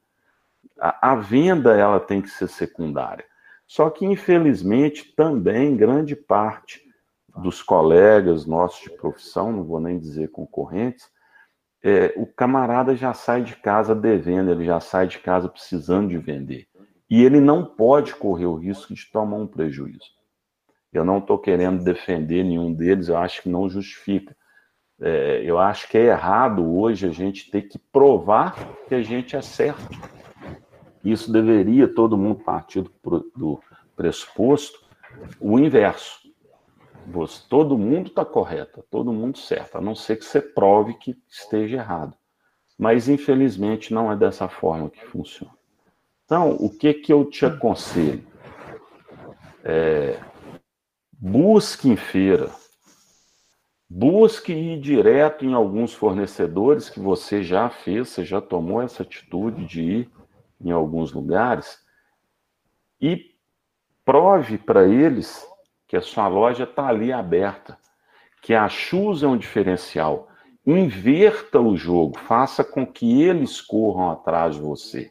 [0.81, 3.25] A, a, venda ela tem que ser secundária.
[3.67, 6.83] Só que, infelizmente, também grande parte
[7.37, 11.07] dos colegas nossos de profissão, não vou nem dizer concorrentes,
[11.83, 16.19] é, o camarada já sai de casa devendo, ele já sai de casa precisando de
[16.19, 16.67] vender.
[17.09, 20.19] E ele não pode correr o risco de tomar um prejuízo.
[20.93, 24.37] Eu não estou querendo defender nenhum deles, eu acho que não justifica.
[25.01, 28.57] É, eu acho que é errado hoje a gente ter que provar
[28.89, 29.89] que a gente é certo.
[31.05, 33.61] Isso deveria todo mundo partir do, do
[33.97, 34.81] pressuposto
[35.41, 36.29] o inverso.
[37.07, 41.17] Você, todo mundo está correto, todo mundo certo, a não ser que você prove que
[41.29, 42.15] esteja errado.
[42.79, 45.55] Mas infelizmente não é dessa forma que funciona.
[46.25, 48.27] Então, o que que eu te aconselho?
[49.65, 50.21] É,
[51.21, 52.51] busque em feira
[53.91, 59.65] Busque ir direto em alguns fornecedores que você já fez, você já tomou essa atitude
[59.65, 60.11] de ir
[60.61, 61.79] em alguns lugares
[63.01, 63.35] e
[64.05, 65.47] prove para eles
[65.87, 67.79] que a sua loja está ali aberta,
[68.43, 70.29] que a Shoes é um diferencial.
[70.67, 75.11] Inverta o jogo, faça com que eles corram atrás de você.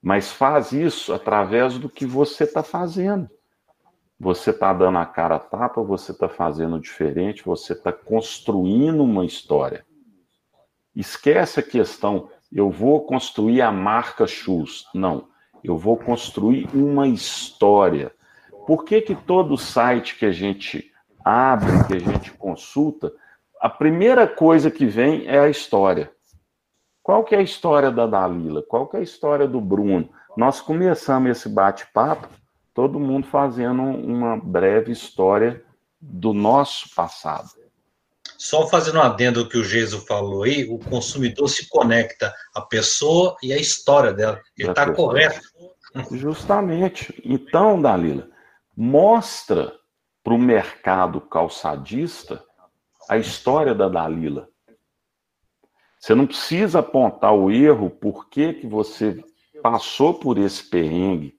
[0.00, 3.28] Mas faz isso através do que você está fazendo.
[4.18, 9.24] Você está dando a cara a tapa, você está fazendo diferente, você está construindo uma
[9.24, 9.84] história.
[10.94, 14.84] Esquece a questão, eu vou construir a marca Shoes.
[14.94, 15.28] Não,
[15.62, 18.12] eu vou construir uma história.
[18.66, 20.90] Por que, que todo site que a gente
[21.24, 23.12] abre, que a gente consulta,
[23.60, 26.10] a primeira coisa que vem é a história.
[27.02, 28.62] Qual que é a história da Dalila?
[28.62, 30.08] Qual que é a história do Bruno?
[30.36, 32.28] Nós começamos esse bate-papo
[32.72, 35.62] todo mundo fazendo uma breve história
[36.00, 37.50] do nosso passado.
[38.40, 43.36] Só fazendo um adendo que o Jesus falou aí, o consumidor se conecta à pessoa
[43.42, 44.40] e à história dela.
[44.56, 45.42] Ele está correto.
[46.12, 47.20] Justamente.
[47.22, 48.30] Então, Dalila,
[48.74, 49.74] mostra
[50.24, 52.42] para o mercado calçadista
[53.10, 54.48] a história da Dalila.
[55.98, 59.22] Você não precisa apontar o erro, por que, que você
[59.62, 61.38] passou por esse perrengue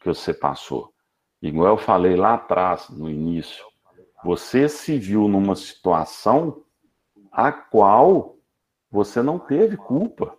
[0.00, 0.92] que você passou.
[1.40, 3.69] Igual eu falei lá atrás, no início.
[4.24, 6.62] Você se viu numa situação
[7.32, 8.36] a qual
[8.90, 10.36] você não teve culpa.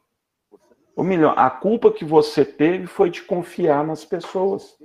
[0.95, 4.77] Ou melhor, a culpa que você teve foi de confiar nas pessoas.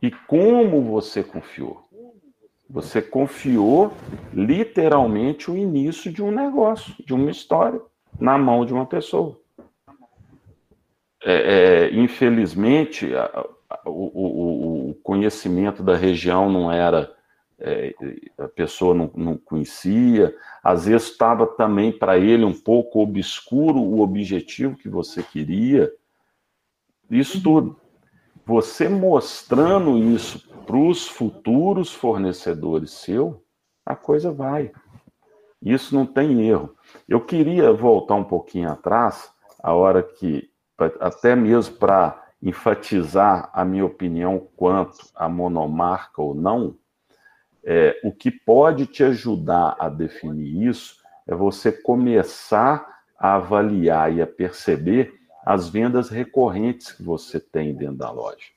[0.00, 1.86] E como você confiou?
[2.68, 3.92] Você confiou
[4.32, 7.80] literalmente o início de um negócio, de uma história,
[8.18, 9.38] na mão de uma pessoa.
[11.24, 13.10] É, é, infelizmente,
[13.72, 17.12] a, o, o, conhecimento da região não era.
[17.64, 17.94] É,
[18.38, 24.00] a pessoa não, não conhecia, às vezes estava também para ele um pouco obscuro o
[24.00, 25.88] objetivo que você queria.
[27.08, 27.78] Isso tudo.
[28.44, 33.44] Você mostrando isso para os futuros fornecedores seu,
[33.86, 34.72] a coisa vai.
[35.60, 36.74] Isso não tem erro.
[37.08, 39.32] Eu queria voltar um pouquinho atrás,
[39.62, 40.50] a hora que,
[40.98, 46.76] até mesmo para enfatizar a minha opinião quanto a monomarca ou não,
[47.64, 52.84] é, o que pode te ajudar a definir isso é você começar
[53.16, 55.14] a avaliar e a perceber
[55.46, 58.50] as vendas recorrentes que você tem dentro da loja.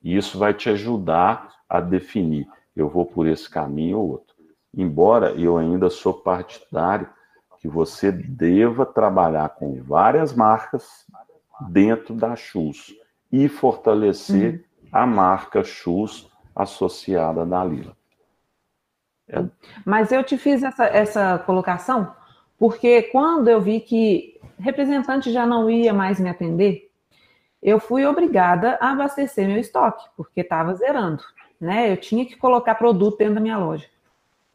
[0.00, 4.36] E isso vai te ajudar a definir, eu vou por esse caminho ou outro.
[4.72, 7.08] Embora eu ainda sou partidário
[7.60, 11.06] que você deva trabalhar com várias marcas
[11.68, 12.92] dentro da Chus
[13.32, 14.88] e fortalecer uhum.
[14.92, 17.96] a marca Chus associada da Lila.
[19.28, 19.42] É.
[19.84, 22.14] Mas eu te fiz essa, essa colocação
[22.62, 26.88] porque quando eu vi que representante já não ia mais me atender,
[27.60, 31.24] eu fui obrigada a abastecer meu estoque, porque estava zerando,
[31.60, 31.90] né?
[31.90, 33.88] Eu tinha que colocar produto dentro da minha loja.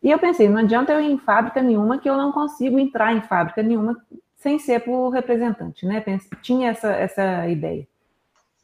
[0.01, 3.13] E eu pensei, não adianta eu ir em fábrica nenhuma que eu não consigo entrar
[3.13, 4.01] em fábrica nenhuma
[4.37, 6.01] sem ser por representante, né?
[6.41, 7.85] Tinha essa, essa ideia.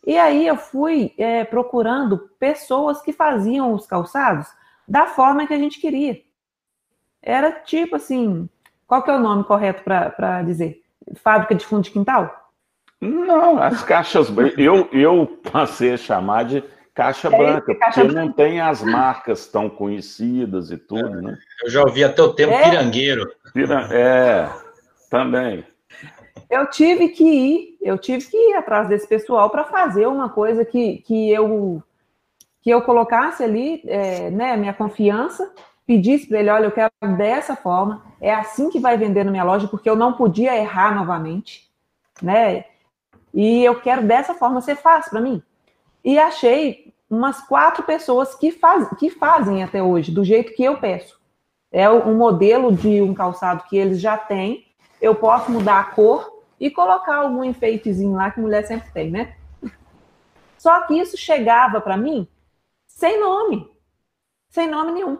[0.06, 4.48] E aí eu fui é, procurando pessoas que faziam os calçados
[4.88, 6.20] da forma que a gente queria.
[7.22, 8.50] Era tipo assim,
[8.86, 10.82] qual que é o nome correto para dizer?
[11.16, 12.52] Fábrica de fundo de quintal?
[13.00, 16.64] Não, as caixas eu eu passei a chamar de
[16.94, 18.26] caixa é branca, caixa porque branca.
[18.26, 21.38] não tem as marcas tão conhecidas e tudo, né?
[21.64, 22.70] Eu já ouvi até o termo é.
[22.70, 23.30] pirangueiro.
[23.92, 24.50] É,
[25.10, 25.66] também.
[26.50, 30.64] Eu tive que ir, eu tive que ir atrás desse pessoal para fazer uma coisa
[30.64, 31.82] que, que eu
[32.62, 35.54] que eu colocasse ali, é, né, minha confiança,
[35.86, 39.44] pedisse para ele, olha, eu quero dessa forma, é assim que vai vender na minha
[39.44, 41.70] loja, porque eu não podia errar novamente,
[42.22, 42.64] né?
[43.34, 45.44] E eu quero dessa forma, você faz para mim.
[46.06, 50.78] E achei umas quatro pessoas que, faz, que fazem até hoje, do jeito que eu
[50.78, 51.20] peço.
[51.70, 54.66] É um modelo de um calçado que eles já têm,
[55.02, 56.33] eu posso mudar a cor
[56.64, 59.36] e colocar algum enfeitezinho lá que mulher sempre tem, né?
[60.58, 62.26] Só que isso chegava para mim
[62.88, 63.70] sem nome,
[64.48, 65.18] sem nome nenhum.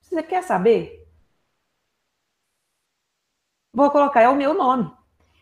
[0.00, 1.06] Você quer saber?
[3.74, 4.90] Vou colocar, é o meu nome.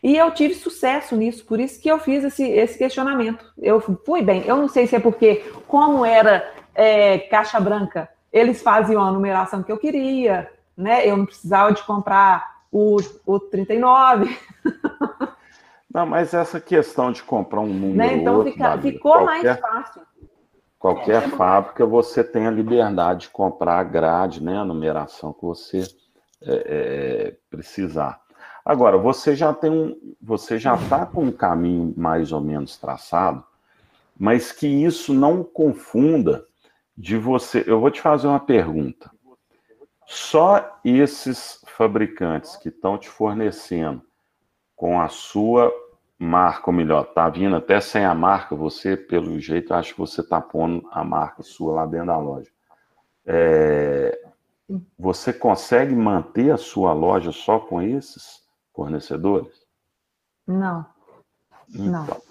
[0.03, 3.49] E eu tive sucesso nisso, por isso que eu fiz esse, esse questionamento.
[3.57, 4.43] Eu fui bem.
[4.45, 5.37] Eu não sei se é porque,
[5.69, 11.07] como era é, caixa branca, eles faziam a numeração que eu queria, né?
[11.07, 14.35] Eu não precisava de comprar o, o 39.
[15.93, 17.95] Não, mas essa questão de comprar um número.
[17.95, 18.15] Né?
[18.15, 20.01] Então outro, fica, ficou qualquer, mais fácil.
[20.79, 24.57] Qualquer é, fábrica você tem a liberdade de comprar a grade, né?
[24.57, 25.83] A numeração que você
[26.41, 28.19] é, é, precisar.
[28.65, 33.43] Agora, você já tem um, você já está com um caminho mais ou menos traçado,
[34.17, 36.43] mas que isso não confunda
[36.97, 37.63] de você.
[37.67, 39.11] Eu vou te fazer uma pergunta.
[40.05, 44.01] Só esses fabricantes que estão te fornecendo
[44.75, 45.71] com a sua
[46.17, 50.21] marca, ou melhor, tá vindo até sem a marca, você, pelo jeito, acho que você
[50.21, 52.51] está pondo a marca sua lá dentro da loja.
[53.25, 54.19] É,
[54.97, 58.43] você consegue manter a sua loja só com esses?
[58.73, 59.65] fornecedores?
[60.45, 60.85] Não.
[61.69, 62.21] Então, não.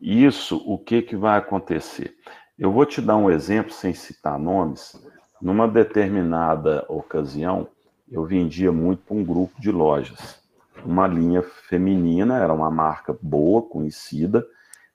[0.00, 2.16] Isso, o que, que vai acontecer?
[2.58, 5.00] Eu vou te dar um exemplo sem citar nomes.
[5.40, 7.68] Numa determinada ocasião,
[8.10, 10.42] eu vendia muito para um grupo de lojas.
[10.84, 14.44] Uma linha feminina, era uma marca boa, conhecida,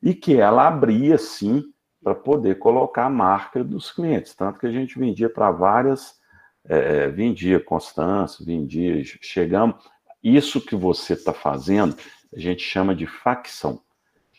[0.02, 1.64] e que ela abria, sim,
[2.04, 4.36] para poder colocar a marca dos clientes.
[4.36, 6.20] Tanto que a gente vendia para várias,
[6.66, 9.76] é, vendia Constância, vendia, chegamos.
[10.22, 11.96] Isso que você está fazendo,
[12.36, 13.82] a gente chama de facção.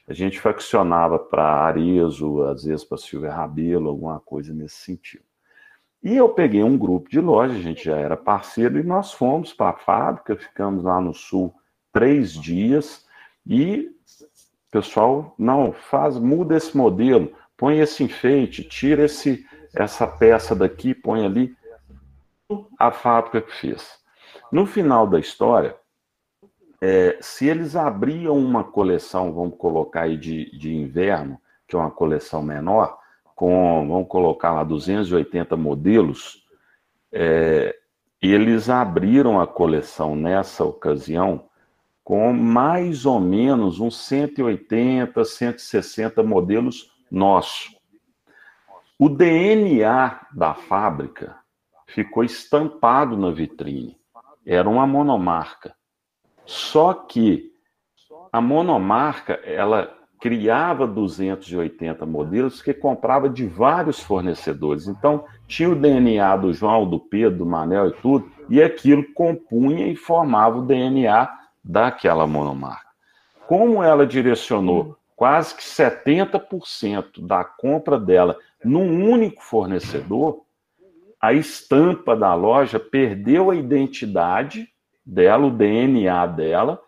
[0.07, 5.25] A gente faccionava para Arezo, às vezes para Silvia Rabelo, alguma coisa nesse sentido.
[6.05, 9.55] E eu peguei um grupo de lojas, a gente já era parceiro, e nós fomos
[9.55, 11.55] para a fábrica, ficamos lá no sul
[11.91, 13.07] três dias,
[13.47, 13.91] e
[14.69, 20.95] o pessoal, não, faz, muda esse modelo, põe esse enfeite, tira esse, essa peça daqui,
[20.95, 21.57] põe ali.
[22.79, 23.99] A fábrica que fez.
[24.53, 25.75] No final da história,
[26.83, 31.91] é, se eles abriam uma coleção, vamos colocar aí de, de inverno, que é uma
[31.91, 32.99] coleção menor,
[33.35, 36.45] com, vamos colocar lá, 280 modelos,
[37.13, 37.77] é,
[38.21, 41.49] eles abriram a coleção nessa ocasião
[42.03, 47.75] com mais ou menos uns 180, 160 modelos nossos.
[48.99, 51.37] O DNA da fábrica
[51.87, 53.99] ficou estampado na vitrine.
[54.47, 55.75] Era uma monomarca.
[56.45, 57.53] Só que
[58.31, 64.89] a monomarca, ela criava 280 modelos que comprava de vários fornecedores.
[64.89, 69.87] Então, tinha o DNA do João, do Pedro, do Manel e tudo, e aquilo compunha
[69.87, 71.31] e formava o DNA
[71.63, 72.89] daquela monomarca.
[73.47, 80.41] Como ela direcionou quase que 70% da compra dela num único fornecedor,
[81.21, 84.67] a estampa da loja perdeu a identidade
[85.05, 86.81] dela, o DNA dela,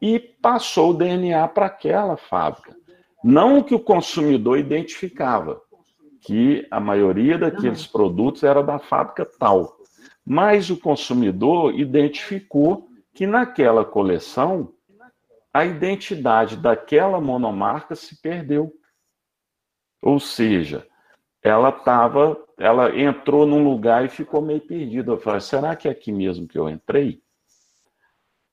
[0.00, 2.74] e passou o DNA para aquela fábrica.
[3.22, 5.60] Não que o consumidor identificava,
[6.20, 9.76] que a maioria daqueles produtos era da fábrica tal,
[10.24, 14.72] mas o consumidor identificou que naquela coleção
[15.52, 18.72] a identidade daquela monomarca se perdeu.
[20.00, 20.86] Ou seja,
[21.42, 25.12] ela estava, ela entrou num lugar e ficou meio perdida.
[25.12, 27.20] Eu falei, será que é aqui mesmo que eu entrei?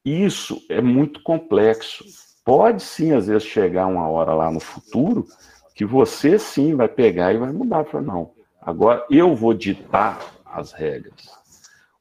[0.08, 2.06] Isso é muito complexo.
[2.46, 5.28] Pode sim, às vezes, chegar uma hora lá no futuro
[5.76, 7.84] que você sim vai pegar e vai mudar.
[7.84, 11.30] Falar, não, agora eu vou ditar as regras.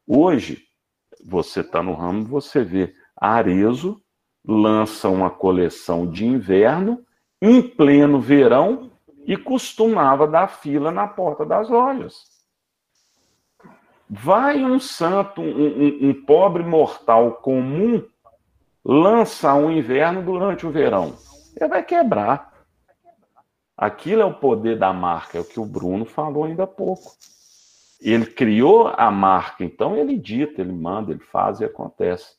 [0.07, 0.63] Hoje,
[1.25, 4.01] você está no ramo, você vê Arezo
[4.47, 7.05] lança uma coleção de inverno
[7.43, 8.93] em pleno verão
[9.27, 12.36] e costumava dar fila na porta das lojas.
[14.09, 18.05] Vai um santo, um, um, um pobre mortal comum,
[18.85, 21.15] lança um inverno durante o verão.
[21.57, 22.55] Ele vai quebrar.
[23.77, 27.13] Aquilo é o poder da marca, é o que o Bruno falou ainda há pouco.
[28.01, 32.37] Ele criou a marca, então ele dita, ele manda, ele faz e acontece.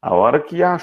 [0.00, 0.76] A hora que a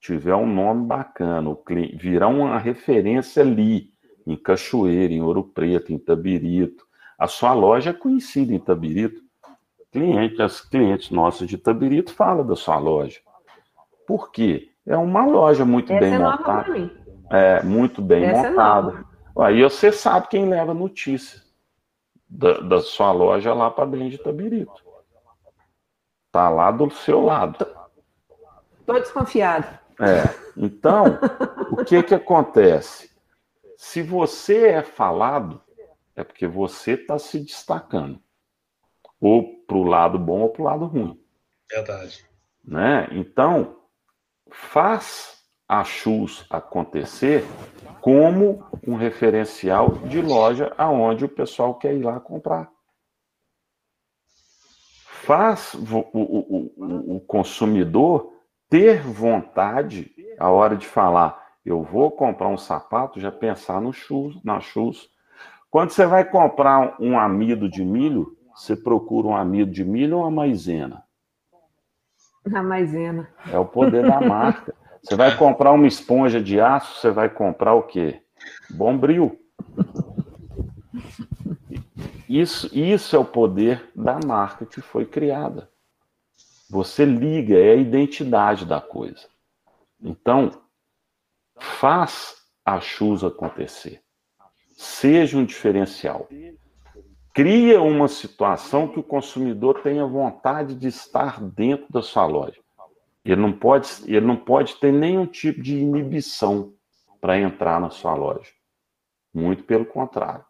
[0.00, 1.56] tiver um nome bacana,
[1.94, 3.92] virar uma referência ali,
[4.26, 6.83] em Cachoeira, em Ouro Preto, em Tabirito,
[7.18, 9.22] a sua loja é conhecida em Tabirito.
[9.92, 13.20] Cliente, as clientes nossos de Tabirito falam da sua loja.
[14.06, 14.70] Por quê?
[14.86, 16.90] É uma loja muito Essa bem é montada.
[17.30, 19.04] É, muito bem Essa é montada.
[19.38, 21.40] É Aí você sabe quem leva notícia
[22.28, 24.84] da, da sua loja lá para dentro de Tabirito.
[26.30, 27.66] Tá lá do seu lado.
[28.80, 29.66] Estou desconfiado.
[30.00, 30.22] É.
[30.56, 31.18] Então,
[31.70, 33.10] o que que acontece?
[33.76, 35.60] Se você é falado,
[36.16, 38.20] é porque você está se destacando.
[39.20, 41.20] Ou para o lado bom ou para o lado ruim.
[41.70, 42.24] Verdade.
[42.62, 43.08] Né?
[43.12, 43.76] Então,
[44.50, 47.44] faz a Chus acontecer
[48.00, 52.70] como um referencial de loja aonde o pessoal quer ir lá comprar.
[55.24, 58.34] Faz o, o, o, o consumidor
[58.68, 64.42] ter vontade, a hora de falar, eu vou comprar um sapato, já pensar no chus,
[64.44, 65.08] na chus,
[65.74, 70.22] quando você vai comprar um amido de milho, você procura um amido de milho ou
[70.22, 71.02] uma maisena?
[72.54, 73.28] A maisena.
[73.50, 74.72] É o poder da marca.
[75.02, 78.22] Você vai comprar uma esponja de aço, você vai comprar o quê?
[78.70, 79.36] Bombril.
[82.28, 85.68] Isso, isso é o poder da marca que foi criada.
[86.70, 89.26] Você liga, é a identidade da coisa.
[90.00, 90.52] Então,
[91.58, 94.03] faz a chuva acontecer
[94.74, 96.28] seja um diferencial.
[97.32, 102.60] Cria uma situação que o consumidor tenha vontade de estar dentro da sua loja.
[103.24, 106.74] Ele não pode, ele não pode ter nenhum tipo de inibição
[107.20, 108.50] para entrar na sua loja.
[109.32, 110.44] Muito pelo contrário.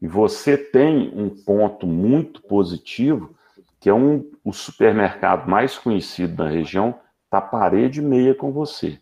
[0.00, 3.34] E você tem um ponto muito positivo,
[3.80, 9.00] que é um, o supermercado mais conhecido da região, está parede meia com você.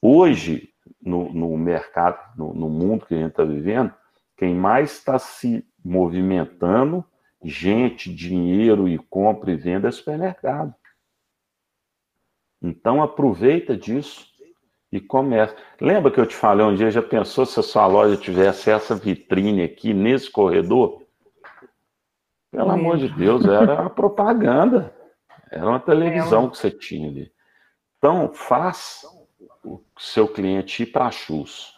[0.00, 0.70] Hoje,
[1.02, 3.92] no, no mercado, no, no mundo que a gente está vivendo,
[4.36, 7.04] quem mais está se movimentando,
[7.42, 10.74] gente, dinheiro e compra e venda é supermercado.
[12.60, 14.26] Então aproveita disso
[14.90, 15.54] e começa.
[15.80, 18.94] Lembra que eu te falei um dia, já pensou se a sua loja tivesse essa
[18.94, 21.02] vitrine aqui nesse corredor?
[22.50, 24.94] Pelo amor de Deus, era a propaganda.
[25.50, 27.30] Era uma televisão que você tinha ali.
[27.98, 29.02] Então, faz
[29.66, 31.74] o seu cliente ir para a Chus.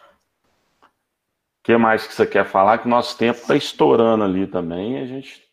[0.81, 2.77] O que mais que você quer falar?
[2.77, 5.47] Que nosso tempo está estourando ali também e a gente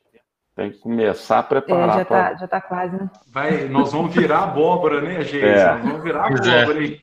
[0.54, 1.88] tem que começar a preparar.
[1.88, 2.48] É, já está pra...
[2.48, 3.10] tá quase, né?
[3.28, 5.44] Vai, nós vamos virar abóbora, né, gente?
[5.44, 5.72] É.
[5.72, 6.34] Nós vamos virar é.
[6.34, 7.00] abóbora, hein?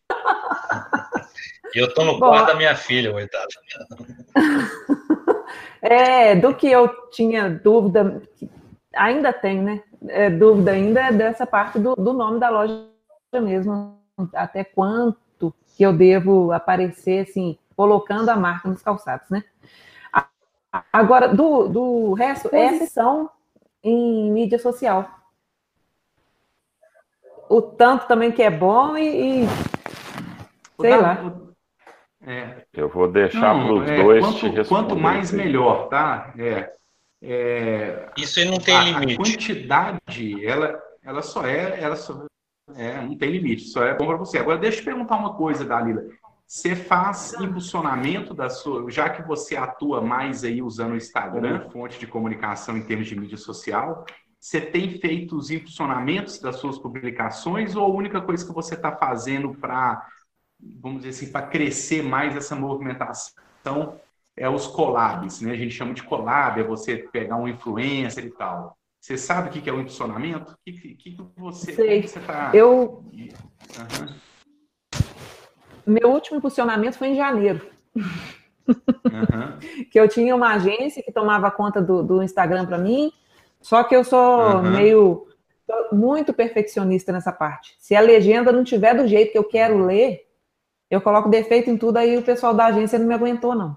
[1.75, 3.47] E eu estou no Bom, quarto da minha filha, coitada.
[5.85, 8.21] É, do que eu tinha dúvida,
[8.95, 9.83] ainda tem, né?
[10.07, 12.87] É, dúvida ainda é dessa parte do, do nome da loja
[13.33, 13.99] mesmo.
[14.33, 15.19] Até quanto
[15.75, 19.43] que eu devo aparecer, assim, colocando a marca nos calçados, né?
[20.91, 23.29] Agora, do, do resto, é são
[23.83, 25.07] em mídia social.
[27.47, 29.47] O tanto também que é bom e, e
[30.79, 31.31] sei lá.
[32.25, 32.63] É.
[32.73, 34.67] Eu vou deixar para os é, dois quanto, te responder.
[34.69, 36.33] Quanto mais, melhor, tá?
[36.37, 36.73] É,
[37.21, 39.13] é, Isso aí não tem a, limite.
[39.13, 42.25] A quantidade, ela, ela só é, ela só
[42.75, 44.37] é, não tem limite, só é bom para você.
[44.37, 46.03] Agora, deixa eu perguntar uma coisa, Dalila.
[46.45, 51.99] Você faz impulsionamento da sua, já que você atua mais aí usando o Instagram, fonte
[51.99, 54.05] de comunicação em termos de mídia social,
[54.39, 58.91] você tem feito os impulsionamentos das suas publicações ou a única coisa que você está
[58.91, 60.05] fazendo para
[60.81, 63.99] vamos dizer assim, para crescer mais essa movimentação
[64.35, 65.51] é os collabs, né?
[65.51, 68.77] A gente chama de collab, é você pegar um influencer e tal.
[69.03, 70.53] Você sabe o que é o impulsionamento?
[70.53, 71.73] O que, que, que você
[72.05, 72.51] está...
[72.53, 73.03] Eu...
[73.11, 74.15] Uhum.
[75.85, 77.67] Meu último impulsionamento foi em janeiro.
[77.93, 79.83] Uhum.
[79.91, 83.11] que eu tinha uma agência que tomava conta do, do Instagram para mim,
[83.59, 84.71] só que eu sou uhum.
[84.71, 85.27] meio
[85.91, 87.75] muito perfeccionista nessa parte.
[87.79, 90.29] Se a legenda não tiver do jeito que eu quero ler,
[90.89, 93.75] eu coloco defeito em tudo, aí o pessoal da agência não me aguentou, não.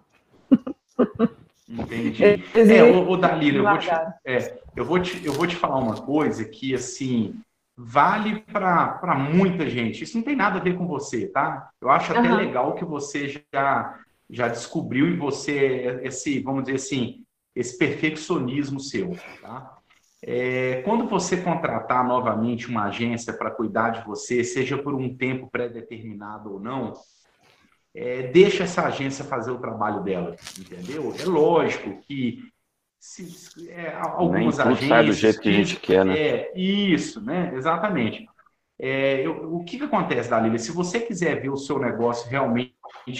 [1.69, 2.23] Entendi.
[2.25, 3.91] é, o, o Dalila, eu vou, te,
[4.25, 7.35] é, eu, vou te, eu vou te falar uma coisa que, assim,
[7.77, 10.05] vale para muita gente.
[10.05, 11.71] Isso não tem nada a ver com você, tá?
[11.81, 12.37] Eu acho até uhum.
[12.37, 13.99] legal que você já,
[14.31, 19.77] já descobriu em você esse, vamos dizer assim, esse perfeccionismo seu, tá?
[20.23, 25.49] É, quando você contratar novamente uma agência para cuidar de você, seja por um tempo
[25.51, 26.95] pré-determinado ou não,
[27.97, 31.14] é, deixa essa agência fazer o trabalho dela, entendeu?
[31.18, 32.42] É lógico que
[33.01, 34.88] se, é, algumas Nem agências.
[34.88, 36.18] Sai do jeito que a gente quer, né?
[36.18, 37.53] É, isso, né?
[37.55, 38.28] Exatamente.
[38.78, 40.59] É, eu, o que, que acontece, Dalila?
[40.59, 42.74] Se você quiser ver o seu negócio realmente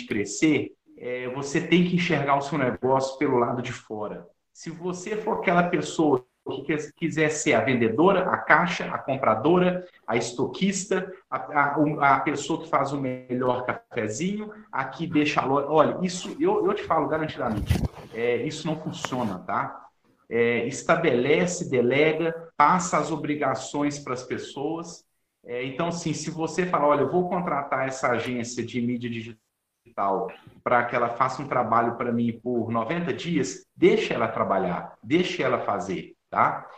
[0.07, 4.27] crescer, é, você tem que enxergar o seu negócio pelo lado de fora.
[4.53, 10.17] Se você for aquela pessoa que quiser ser a vendedora, a caixa, a compradora, a
[10.17, 15.67] estoquista, a, a, a pessoa que faz o melhor cafezinho, a que deixa a loja.
[15.69, 17.75] Olha, isso eu, eu te falo garantidamente,
[18.15, 19.87] é, isso não funciona, tá?
[20.29, 25.05] É, estabelece, delega, passa as obrigações para as pessoas.
[25.45, 30.33] É, então, assim, se você fala, olha, eu vou contratar essa agência de mídia digital
[30.65, 35.45] para que ela faça um trabalho para mim por 90 dias, deixa ela trabalhar, deixa
[35.45, 36.69] ela fazer tá?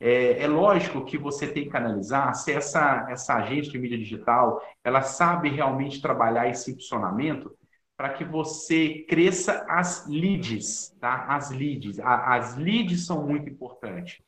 [0.00, 4.60] É, é, lógico que você tem que analisar se essa, essa agente de mídia digital
[4.82, 7.56] ela sabe realmente trabalhar esse impulsionamento
[7.96, 11.26] para que você cresça as leads, tá?
[11.28, 12.00] As leads.
[12.00, 14.20] A, as leads são muito importantes.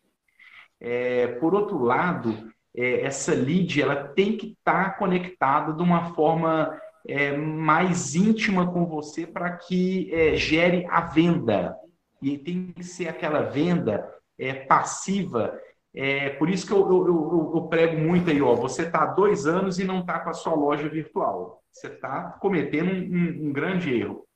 [0.81, 6.15] É, por outro lado, é, essa lead ela tem que estar tá conectada de uma
[6.15, 11.77] forma é, mais íntima com você para que é, gere a venda.
[12.23, 14.09] E tem que ser aquela venda
[14.39, 15.59] é, passiva.
[15.95, 19.07] É, por isso que eu, eu, eu, eu prego muito aí, ó, você está há
[19.07, 21.63] dois anos e não está com a sua loja virtual.
[21.71, 24.27] Você está cometendo um, um, um, grande erro.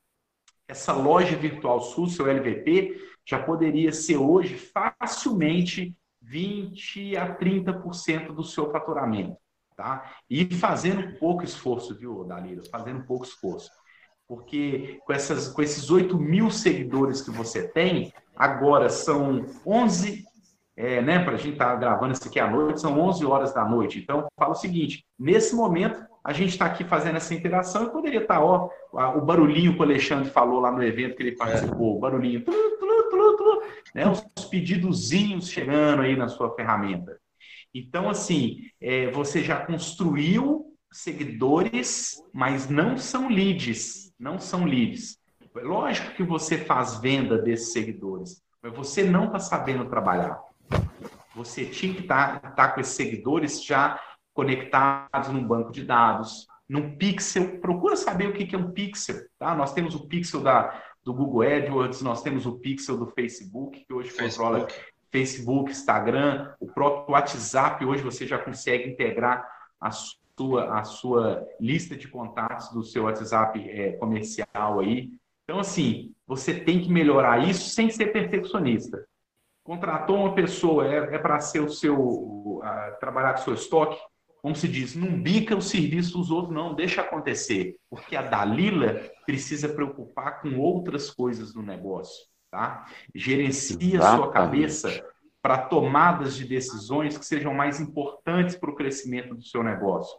[0.68, 8.44] Essa loja virtual sua, seu LVP, já poderia ser hoje facilmente 20 a 30% do
[8.44, 9.36] seu faturamento.
[9.76, 10.16] Tá?
[10.28, 12.62] E fazendo pouco esforço, viu, Dalila?
[12.70, 13.70] Fazendo pouco esforço.
[14.28, 20.24] Porque com, essas, com esses 8 mil seguidores que você tem, Agora são 11,
[20.76, 23.52] é, né, para a gente estar tá gravando isso aqui à noite, são 11 horas
[23.52, 23.98] da noite.
[23.98, 28.20] Então, fala o seguinte: nesse momento, a gente está aqui fazendo essa interação e poderia
[28.20, 28.70] estar, tá, ó,
[29.16, 31.96] o barulhinho que o Alexandre falou lá no evento que ele participou, é.
[31.96, 32.44] o barulhinho,
[33.92, 37.18] né, os pedidozinhos chegando aí na sua ferramenta.
[37.74, 45.18] Então, assim, é, você já construiu seguidores, mas não são leads, não são leads.
[45.54, 50.40] Lógico que você faz venda desses seguidores, mas você não está sabendo trabalhar.
[51.34, 54.00] Você tinha que estar tá, tá com esses seguidores já
[54.34, 57.58] conectados num banco de dados, num pixel.
[57.60, 59.16] Procura saber o que é um pixel.
[59.38, 59.54] Tá?
[59.54, 63.92] Nós temos o pixel da, do Google AdWords, nós temos o pixel do Facebook, que
[63.92, 64.30] hoje Facebook.
[64.36, 64.68] controla
[65.10, 67.84] Facebook, Instagram, o próprio WhatsApp.
[67.84, 69.46] Hoje você já consegue integrar
[69.80, 70.18] a sua,
[70.58, 75.10] a sua lista de contatos do seu WhatsApp é, comercial aí.
[75.44, 79.04] Então, assim, você tem que melhorar isso sem ser perfeccionista.
[79.64, 82.62] Contratou uma pessoa, é, é para ser o seu, uh,
[83.00, 83.98] trabalhar com o seu estoque,
[84.40, 87.76] como se diz, não bica o serviço dos outros, não, deixa acontecer.
[87.90, 92.86] Porque a Dalila precisa preocupar com outras coisas no negócio, tá?
[93.14, 95.04] Gerencia a sua cabeça
[95.42, 100.18] para tomadas de decisões que sejam mais importantes para o crescimento do seu negócio.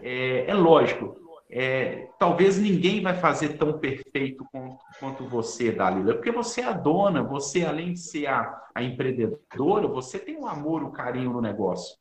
[0.00, 1.16] É, é lógico,
[1.50, 6.72] é, talvez ninguém vai fazer tão perfeito quanto, quanto, você, Dalila, porque você é a
[6.72, 11.42] dona, você, além de ser a, a empreendedora, você tem o amor, o carinho no
[11.42, 11.94] negócio.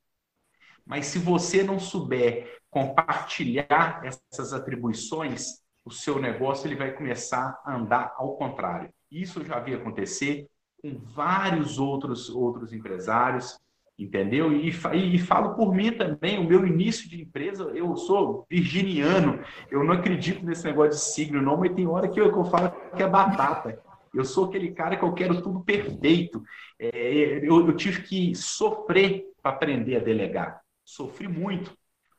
[0.86, 7.76] Mas se você não souber compartilhar essas atribuições, o seu negócio ele vai começar a
[7.76, 8.90] andar ao contrário.
[9.12, 10.48] Isso eu já vi acontecer
[10.82, 13.60] com vários outros, outros empresários
[13.98, 14.52] entendeu?
[14.52, 19.40] E, e, falo por mim também, o meu início de empresa, eu sou virginiano,
[19.70, 22.46] eu não acredito nesse negócio de signo, não, mas tem hora que eu, que eu
[22.46, 23.80] falo que é batata.
[24.14, 26.44] Eu sou aquele cara que eu quero tudo perfeito.
[26.78, 30.62] É, eu, eu, tive que sofrer para aprender a delegar.
[30.84, 31.74] Sofri muito.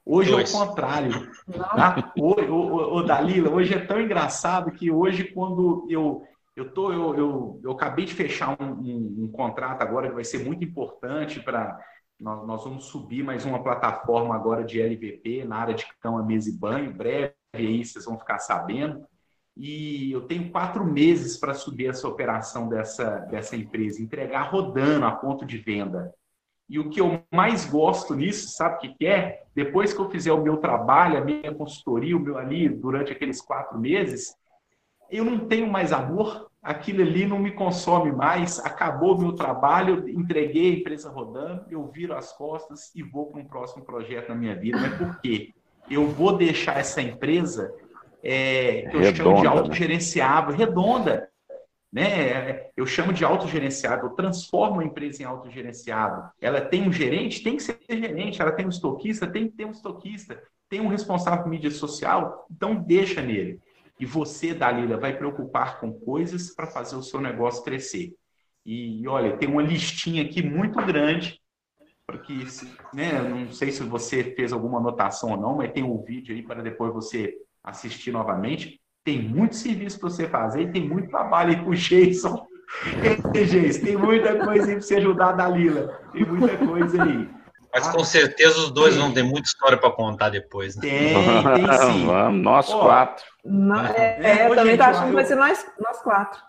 [0.04, 0.52] Hoje Dois.
[0.52, 1.30] é o contrário.
[1.52, 2.12] Tá?
[2.16, 7.61] O, o, Dalila, hoje é tão engraçado que hoje, quando eu eu, tô, eu, eu,
[7.64, 11.78] eu acabei de fechar um, um, um, contrato agora que vai ser muito importante para.
[12.20, 16.48] Nós, nós, vamos subir mais uma plataforma agora de LVP na área de cama, mesa
[16.48, 16.94] e banho.
[16.94, 19.05] Breve aí vocês vão ficar sabendo.
[19.57, 25.12] E eu tenho quatro meses para subir essa operação dessa, dessa empresa, entregar rodando a
[25.12, 26.12] ponto de venda.
[26.68, 29.42] E o que eu mais gosto nisso, sabe o que, que é?
[29.55, 33.42] Depois que eu fizer o meu trabalho, a minha consultoria, o meu ali, durante aqueles
[33.42, 34.34] quatro meses,
[35.12, 40.72] eu não tenho mais amor, aquilo ali não me consome mais, acabou meu trabalho, entreguei
[40.72, 44.56] a empresa rodando, eu viro as costas e vou para um próximo projeto na minha
[44.56, 44.78] vida.
[44.80, 45.52] Mas por quê?
[45.90, 47.74] Eu vou deixar essa empresa
[48.22, 49.48] é, que eu redonda, chamo de né?
[49.48, 51.28] autogerenciável, redonda.
[51.92, 52.68] Né?
[52.74, 56.24] Eu chamo de autogerenciável, eu transformo a empresa em autogerenciável.
[56.40, 59.66] Ela tem um gerente, tem que ser gerente, ela tem um estoquista, tem que ter
[59.66, 63.60] um estoquista, tem um responsável por mídia social, então deixa nele.
[64.03, 68.12] E você, Dalila, vai preocupar com coisas para fazer o seu negócio crescer.
[68.66, 71.40] E olha, tem uma listinha aqui muito grande,
[72.05, 72.44] porque
[72.92, 76.42] né, não sei se você fez alguma anotação ou não, mas tem um vídeo aí
[76.42, 77.32] para depois você
[77.62, 78.80] assistir novamente.
[79.05, 82.44] Tem muito serviço para você fazer e tem muito trabalho aí com o Jason.
[83.84, 85.86] tem muita coisa aí para você ajudar a Dalila.
[86.12, 87.30] Tem muita coisa aí.
[87.72, 90.76] Mas com certeza os dois vão ter muita história para contar depois.
[90.76, 90.82] Né?
[90.82, 91.14] Tem,
[91.66, 92.06] tem sim.
[92.06, 93.24] Vamos, nós quatro.
[93.44, 96.40] Não, é, é, eu também estou achando que vai ser nós, nós quatro.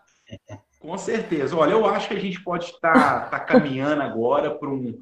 [0.79, 1.55] Com certeza.
[1.55, 5.01] Olha, eu acho que a gente pode estar tá, tá caminhando agora para um,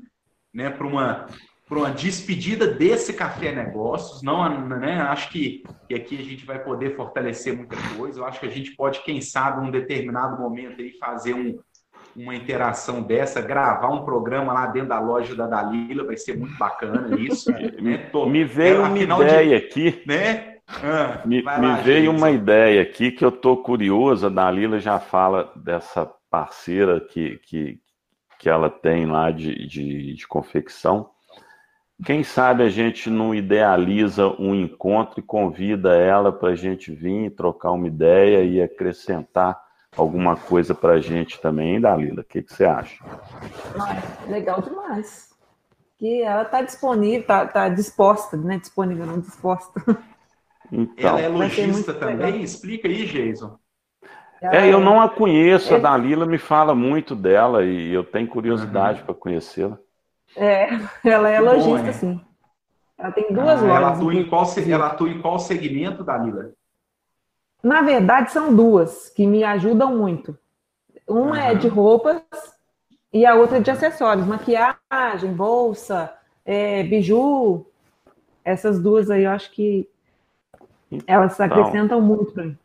[0.54, 1.26] né, para uma,
[1.68, 4.22] para uma despedida desse Café Negócios.
[4.22, 8.20] Não, né, acho que, que aqui a gente vai poder fortalecer muita coisa.
[8.20, 11.58] Eu acho que a gente pode, quem sabe, num determinado momento aí, fazer um,
[12.16, 16.58] uma interação dessa, gravar um programa lá dentro da loja da Dalila, vai ser muito
[16.58, 17.52] bacana isso.
[17.82, 18.10] né?
[18.12, 20.04] Tô, me veio uma ideia de, aqui.
[20.06, 20.58] Né?
[20.68, 22.18] Ah, me, me veio gente.
[22.18, 24.28] uma ideia aqui que eu estou curioso.
[24.28, 27.80] A Dalila já fala dessa parceira que, que,
[28.40, 31.10] que ela tem lá de, de, de confecção.
[32.04, 37.30] Quem sabe a gente não idealiza um encontro e convida ela para a gente vir
[37.36, 39.62] trocar uma ideia e acrescentar
[39.96, 42.22] alguma coisa para a gente também, hein, Dalila?
[42.22, 43.04] O que, que você acha?
[44.28, 45.32] legal demais.
[45.98, 48.58] Que ela está disponível, está tá disposta, né?
[48.58, 49.82] Disponível, não disposta.
[50.72, 52.18] Então, ela é lojista também?
[52.18, 52.40] Legal.
[52.40, 53.60] Explica aí, Jason.
[54.42, 55.78] É, eu não a conheço, é...
[55.78, 59.06] a Dalila me fala muito dela e eu tenho curiosidade uhum.
[59.06, 59.78] para conhecê-la.
[60.36, 60.70] É,
[61.04, 62.22] ela é lojista, sim.
[62.98, 63.76] Ela tem duas ah, lojas.
[63.76, 66.52] Ela atua, em qual, ela atua em qual segmento, Dalila?
[67.64, 70.38] Na verdade, são duas que me ajudam muito.
[71.08, 71.36] Uma uhum.
[71.36, 72.22] é de roupas
[73.14, 76.14] e a outra é de acessórios, maquiagem, bolsa,
[76.46, 77.66] é, biju.
[78.44, 79.88] Essas duas aí eu acho que
[81.06, 82.58] elas então, acrescentam muito para mim.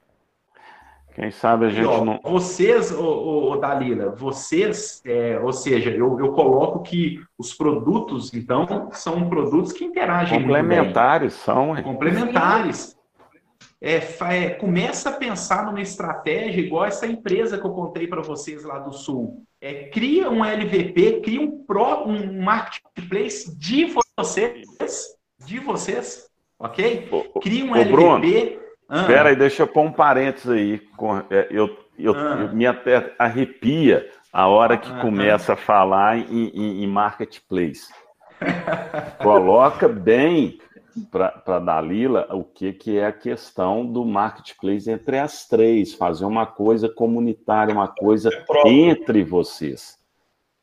[1.14, 2.20] Quem sabe a gente ó, não.
[2.22, 8.90] Vocês, ô, ô, Dalila, vocês, é, ou seja, eu, eu coloco que os produtos, então,
[8.92, 10.42] são produtos que interagem.
[10.42, 11.74] Complementares são.
[11.82, 12.95] Complementares.
[13.80, 18.64] É, é, começa a pensar numa estratégia igual essa empresa que eu contei para vocês
[18.64, 19.44] lá do Sul.
[19.60, 24.64] É, cria um LVP, cria um, pro, um marketplace de vocês,
[25.44, 26.26] de vocês,
[26.58, 27.08] ok?
[27.42, 27.90] Cria um LVP.
[27.90, 28.20] Bruno,
[28.88, 29.00] ah.
[29.00, 30.80] Espera aí, deixa eu pôr um parênteses aí.
[31.30, 32.38] É, eu, eu, ah.
[32.40, 37.88] eu me até arrepia a hora que ah, começa a falar em, em, em marketplace.
[39.22, 40.58] Coloca bem
[41.10, 46.46] para Dalila o que, que é a questão do marketplace entre as três, fazer uma
[46.46, 49.98] coisa comunitária, uma coisa é entre vocês.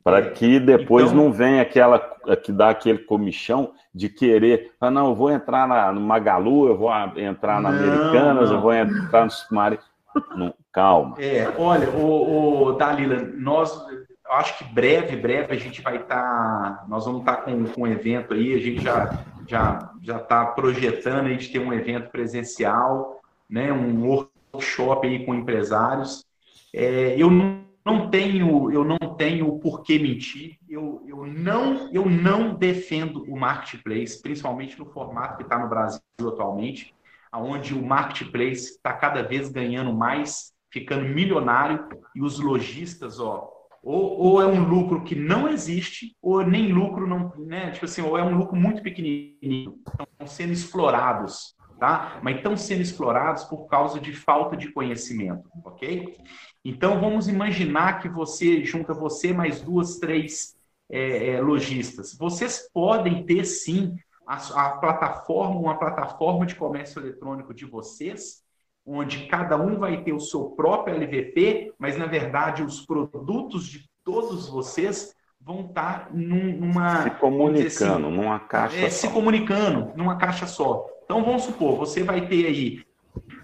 [0.04, 0.30] Para é.
[0.32, 1.24] que depois então...
[1.24, 2.00] não venha aquela
[2.44, 6.78] que dá aquele comichão de querer, ah, não, eu vou entrar na, no Magalu, eu
[6.78, 8.58] vou entrar na não, Americanas, não.
[8.58, 9.80] eu vou entrar no Sumari.
[10.72, 11.16] calma.
[11.20, 13.80] É, olha, o, o Dalila, nós
[14.32, 17.84] acho que breve, breve a gente vai estar, tá, nós vamos estar tá com, com
[17.84, 22.10] um evento aí, a gente já já já está projetando aí de ter um evento
[22.10, 26.26] presencial, né, um workshop aí com empresários.
[26.74, 30.58] É, eu não não tenho, eu não tenho por que mentir.
[30.70, 36.00] Eu, eu, não, eu não defendo o marketplace, principalmente no formato que está no Brasil
[36.26, 36.94] atualmente,
[37.34, 43.52] onde o marketplace está cada vez ganhando mais, ficando milionário, e os lojistas, ó,
[43.84, 47.72] ou, ou é um lucro que não existe, ou nem lucro não, né?
[47.72, 52.20] Tipo assim, ou é um lucro muito pequenininho, estão sendo explorados, tá?
[52.24, 56.18] Mas estão sendo explorados por causa de falta de conhecimento, ok?
[56.64, 60.56] Então, vamos imaginar que você junta você mais duas, três
[60.90, 62.16] é, é, lojistas.
[62.18, 68.43] Vocês podem ter, sim, a, a, plataforma, uma plataforma de comércio eletrônico de vocês,
[68.86, 73.90] onde cada um vai ter o seu próprio LVP, mas, na verdade, os produtos de
[74.04, 77.04] todos vocês vão estar num, numa...
[77.04, 79.08] Se comunicando, assim, numa caixa é, só.
[79.08, 80.86] Se comunicando, numa caixa só.
[81.04, 82.86] Então, vamos supor, você vai ter aí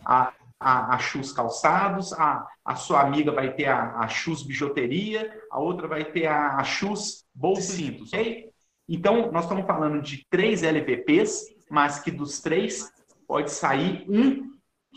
[0.05, 5.31] a, a, a Chus Calçados, a, a sua amiga vai ter a, a Chus Bijuteria,
[5.51, 8.49] a outra vai ter a, a Chus Bolsa Cintos, ok?
[8.87, 12.91] Então, nós estamos falando de três LVPs, mas que dos três
[13.27, 14.49] pode sair um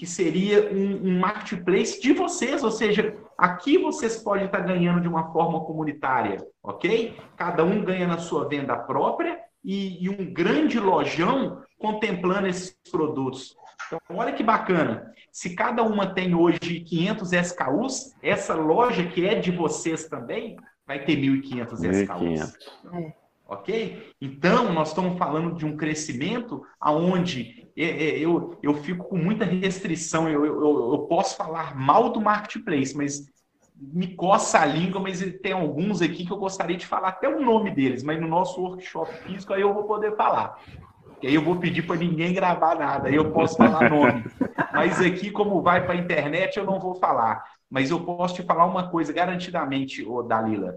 [0.03, 5.07] que seria um, um marketplace de vocês, ou seja, aqui vocês podem estar ganhando de
[5.07, 7.17] uma forma comunitária, ok?
[7.37, 13.55] Cada um ganha na sua venda própria e, e um grande lojão contemplando esses produtos.
[13.87, 15.09] Então, olha que bacana.
[15.31, 21.05] Se cada uma tem hoje 500 SKUs, essa loja que é de vocês também vai
[21.05, 22.57] ter 1.500 SKUs.
[22.93, 23.22] É.
[23.53, 24.11] Ok?
[24.19, 29.45] Então, nós estamos falando de um crescimento aonde é, é, eu, eu fico com muita
[29.45, 30.27] restrição.
[30.27, 33.27] Eu, eu, eu posso falar mal do marketplace, mas
[33.77, 37.45] me coça a língua, mas tem alguns aqui que eu gostaria de falar até o
[37.45, 40.57] nome deles, mas no nosso workshop físico aí eu vou poder falar.
[41.23, 44.25] E aí eu vou pedir para ninguém gravar nada, aí eu posso falar nome.
[44.73, 47.45] Mas aqui, como vai para a internet, eu não vou falar.
[47.71, 50.75] Mas eu posso te falar uma coisa garantidamente, ô Dalila.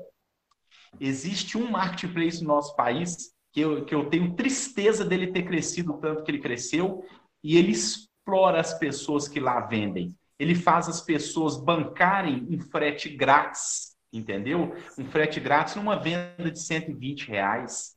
[1.00, 5.94] Existe um marketplace no nosso país que eu, que eu tenho tristeza dele ter crescido
[5.94, 7.04] tanto que ele cresceu,
[7.44, 10.16] e ele explora as pessoas que lá vendem.
[10.38, 14.76] Ele faz as pessoas bancarem em frete grátis, entendeu?
[14.98, 17.96] Um frete grátis numa venda de 120 reais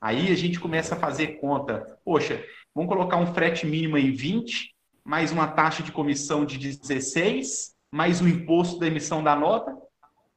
[0.00, 1.98] Aí a gente começa a fazer conta.
[2.04, 2.44] Poxa,
[2.74, 4.74] vamos colocar um frete mínimo aí 20,
[5.04, 9.76] mais uma taxa de comissão de 16, mais o imposto da emissão da nota.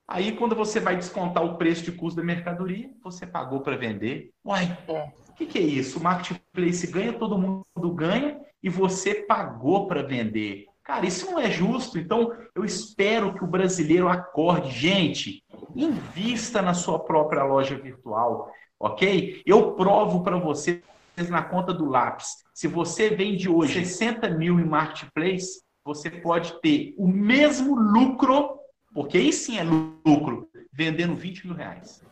[0.09, 4.31] Aí, quando você vai descontar o preço de custo da mercadoria, você pagou para vender.
[4.43, 5.11] Uai, é.
[5.29, 5.99] o que, que é isso?
[5.99, 10.65] O marketplace ganha, todo mundo ganha, e você pagou para vender.
[10.83, 11.99] Cara, isso não é justo.
[11.99, 14.71] Então, eu espero que o brasileiro acorde.
[14.71, 15.43] Gente,
[15.75, 19.41] invista na sua própria loja virtual ok?
[19.45, 20.81] Eu provo para vocês
[21.29, 22.27] na conta do lápis.
[22.53, 28.58] Se você vende hoje 60 mil em marketplace, você pode ter o mesmo lucro,
[28.93, 32.03] porque aí sim é lucro, vendendo 20 mil reais.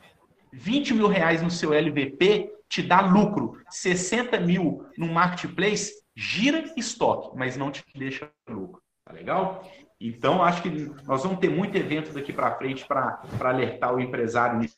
[0.53, 3.61] 20 mil reais no seu LVP te dá lucro.
[3.69, 8.81] 60 mil no marketplace gira estoque, mas não te deixa lucro.
[9.05, 9.63] Tá legal?
[9.99, 10.69] Então, acho que
[11.05, 14.75] nós vamos ter muito evento daqui para frente para alertar o empresário nisso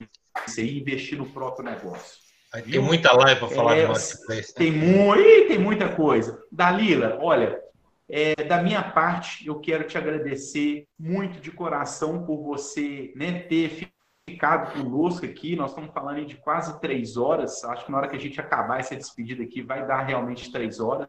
[0.58, 2.18] aí e investir no próprio negócio.
[2.70, 4.50] tem muita live para falar é, de marketplace.
[4.50, 4.56] Né?
[4.56, 6.42] Tem, muito, tem muita coisa.
[6.52, 7.60] Dalila, olha,
[8.10, 13.88] é, da minha parte, eu quero te agradecer muito de coração por você né, ter
[14.28, 15.56] ficado conosco aqui.
[15.56, 17.64] Nós estamos falando de quase três horas.
[17.64, 20.80] Acho que na hora que a gente acabar essa despedida aqui, vai dar realmente três
[20.80, 21.08] horas.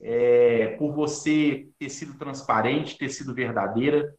[0.00, 4.14] é, por você ter sido transparente, ter sido verdadeira,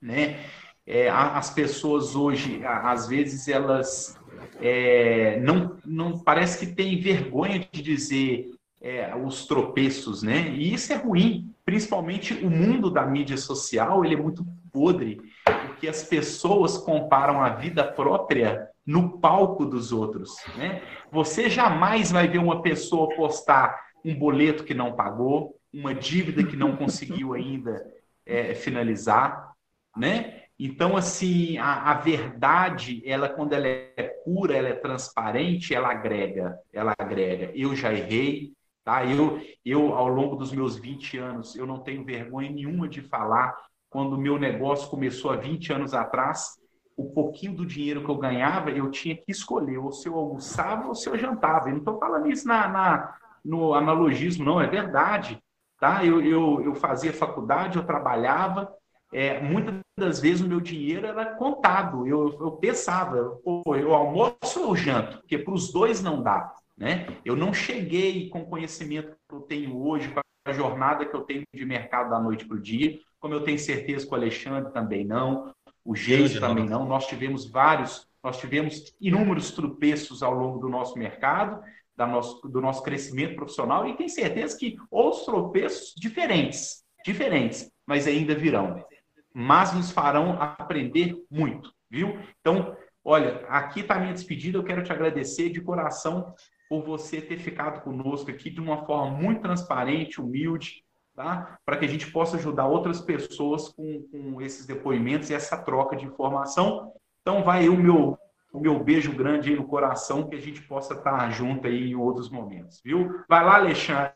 [0.00, 0.38] né?
[0.86, 4.18] É, as pessoas hoje, às vezes, elas
[4.60, 8.50] é, não, não parece que têm vergonha de dizer
[8.84, 10.50] é, os tropeços, né?
[10.50, 15.88] E isso é ruim, principalmente o mundo da mídia social, ele é muito podre, porque
[15.88, 20.82] as pessoas comparam a vida própria no palco dos outros, né?
[21.10, 23.74] Você jamais vai ver uma pessoa postar
[24.04, 27.82] um boleto que não pagou, uma dívida que não conseguiu ainda
[28.26, 29.54] é, finalizar,
[29.96, 30.42] né?
[30.58, 36.58] Então, assim, a, a, verdade, ela quando ela é pura, ela é transparente, ela agrega,
[36.70, 37.50] ela agrega.
[37.54, 38.52] Eu já errei,
[38.84, 39.04] tá?
[39.04, 43.56] Eu, eu ao longo dos meus 20 anos, eu não tenho vergonha nenhuma de falar
[43.88, 46.58] quando o meu negócio começou há 20 anos atrás,
[46.96, 50.88] o pouquinho do dinheiro que eu ganhava, eu tinha que escolher ou se eu almoçava
[50.88, 51.68] ou se eu jantava.
[51.68, 53.14] Eu não estou falando isso na, na,
[53.44, 55.40] no analogismo, não, é verdade.
[55.78, 56.04] Tá?
[56.04, 58.72] Eu, eu, eu fazia faculdade, eu trabalhava,
[59.12, 64.60] é, muitas das vezes o meu dinheiro era contado, eu, eu pensava, pô, eu almoço
[64.60, 65.18] ou eu janto?
[65.18, 66.52] Porque para os dois não dá.
[66.76, 67.06] Né?
[67.24, 71.22] Eu não cheguei com o conhecimento que eu tenho hoje, com a jornada que eu
[71.22, 74.72] tenho de mercado da noite para o dia, como eu tenho certeza que o Alexandre
[74.72, 75.54] também não,
[75.84, 76.84] o Geis também não.
[76.86, 81.62] Nós tivemos vários, nós tivemos inúmeros tropeços ao longo do nosso mercado,
[81.96, 88.06] da nosso, do nosso crescimento profissional, e tenho certeza que outros tropeços diferentes, diferentes, mas
[88.06, 88.84] ainda virão.
[89.32, 92.18] Mas nos farão aprender muito, viu?
[92.40, 94.58] Então, olha, aqui está a minha despedida.
[94.58, 96.34] Eu quero te agradecer de coração
[96.68, 100.84] por você ter ficado conosco aqui de uma forma muito transparente, humilde,
[101.14, 101.58] tá?
[101.64, 105.96] para que a gente possa ajudar outras pessoas com, com esses depoimentos e essa troca
[105.96, 106.92] de informação.
[107.20, 108.18] Então, vai o meu,
[108.52, 111.94] o meu beijo grande aí no coração, que a gente possa estar junto aí em
[111.94, 113.22] outros momentos, viu?
[113.28, 114.12] Vai lá, Alexandre.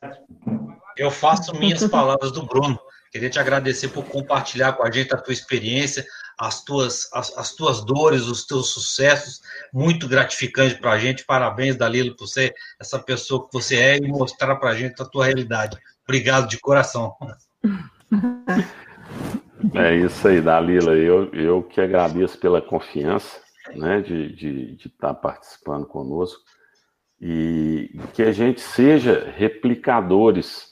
[0.97, 2.79] Eu faço minhas palavras do Bruno.
[3.11, 6.05] Queria te agradecer por compartilhar com a gente a tua experiência,
[6.39, 9.41] as tuas, as, as tuas dores, os teus sucessos.
[9.73, 11.25] Muito gratificante para a gente.
[11.25, 15.05] Parabéns, Dalilo, por ser essa pessoa que você é e mostrar para a gente a
[15.05, 15.77] tua realidade.
[16.05, 17.15] Obrigado de coração.
[19.75, 20.93] É isso aí, Dalila.
[20.95, 23.41] Eu, eu que agradeço pela confiança
[23.75, 26.41] né, de, de, de estar participando conosco
[27.21, 30.69] e que a gente seja replicadores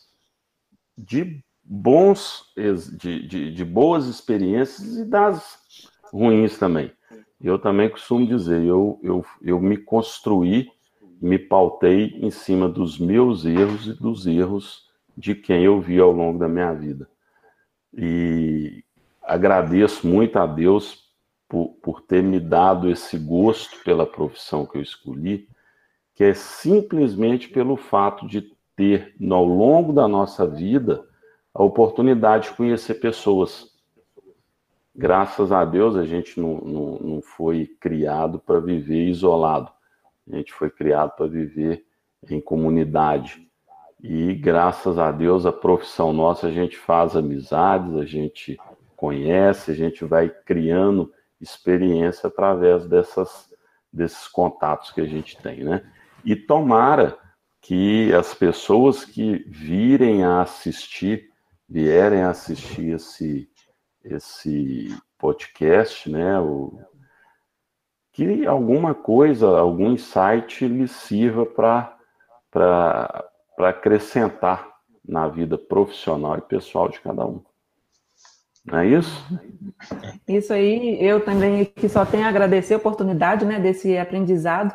[0.96, 2.52] de bons,
[2.96, 5.58] de, de, de boas experiências e das
[6.12, 6.92] ruins também.
[7.40, 10.70] Eu também costumo dizer, eu, eu, eu me construí,
[11.20, 14.86] me pautei em cima dos meus erros e dos erros
[15.16, 17.08] de quem eu vi ao longo da minha vida.
[17.92, 18.84] E
[19.22, 21.06] agradeço muito a Deus
[21.48, 25.48] por, por ter me dado esse gosto pela profissão que eu escolhi,
[26.14, 31.04] que é simplesmente pelo fato de ter, ao longo da nossa vida,
[31.57, 33.74] a oportunidade de conhecer pessoas.
[34.94, 39.72] Graças a Deus, a gente não, não, não foi criado para viver isolado.
[40.30, 41.86] A gente foi criado para viver
[42.28, 43.48] em comunidade.
[44.02, 48.59] E graças a Deus, a profissão nossa, a gente faz amizades, a gente
[48.94, 53.50] conhece, a gente vai criando experiência através dessas,
[53.90, 55.82] desses contatos que a gente tem, né?
[56.22, 57.16] E tomara
[57.62, 61.30] que as pessoas que virem a assistir,
[61.68, 63.48] vierem assistir esse,
[64.04, 66.38] esse podcast, né?
[66.40, 66.78] O,
[68.12, 71.96] que alguma coisa, algum insight lhe sirva para
[72.50, 74.66] para acrescentar
[75.06, 77.42] na vida profissional e pessoal de cada um.
[78.64, 79.24] Não é isso?
[80.26, 84.74] Isso aí, eu também que só tenho a agradecer a oportunidade, né, desse aprendizado,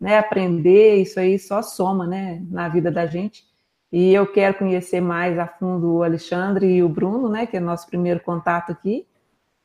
[0.00, 3.44] né, aprender, isso aí só soma, né, na vida da gente.
[3.90, 7.60] E eu quero conhecer mais a fundo o Alexandre e o Bruno, né, que é
[7.60, 9.06] nosso primeiro contato aqui,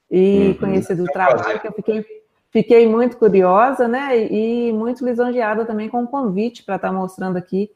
[0.10, 0.54] e uhum.
[0.56, 2.06] conhecer do trabalho, que eu fiquei,
[2.52, 7.70] fiquei muito curiosa, né, e muito lisonjeada também com o convite para estar mostrando aqui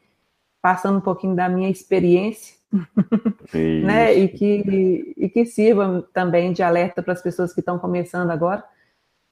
[0.62, 2.56] passando um pouquinho da minha experiência,
[3.54, 4.14] né?
[4.14, 8.62] E que, e que sirva também de alerta para as pessoas que estão começando agora,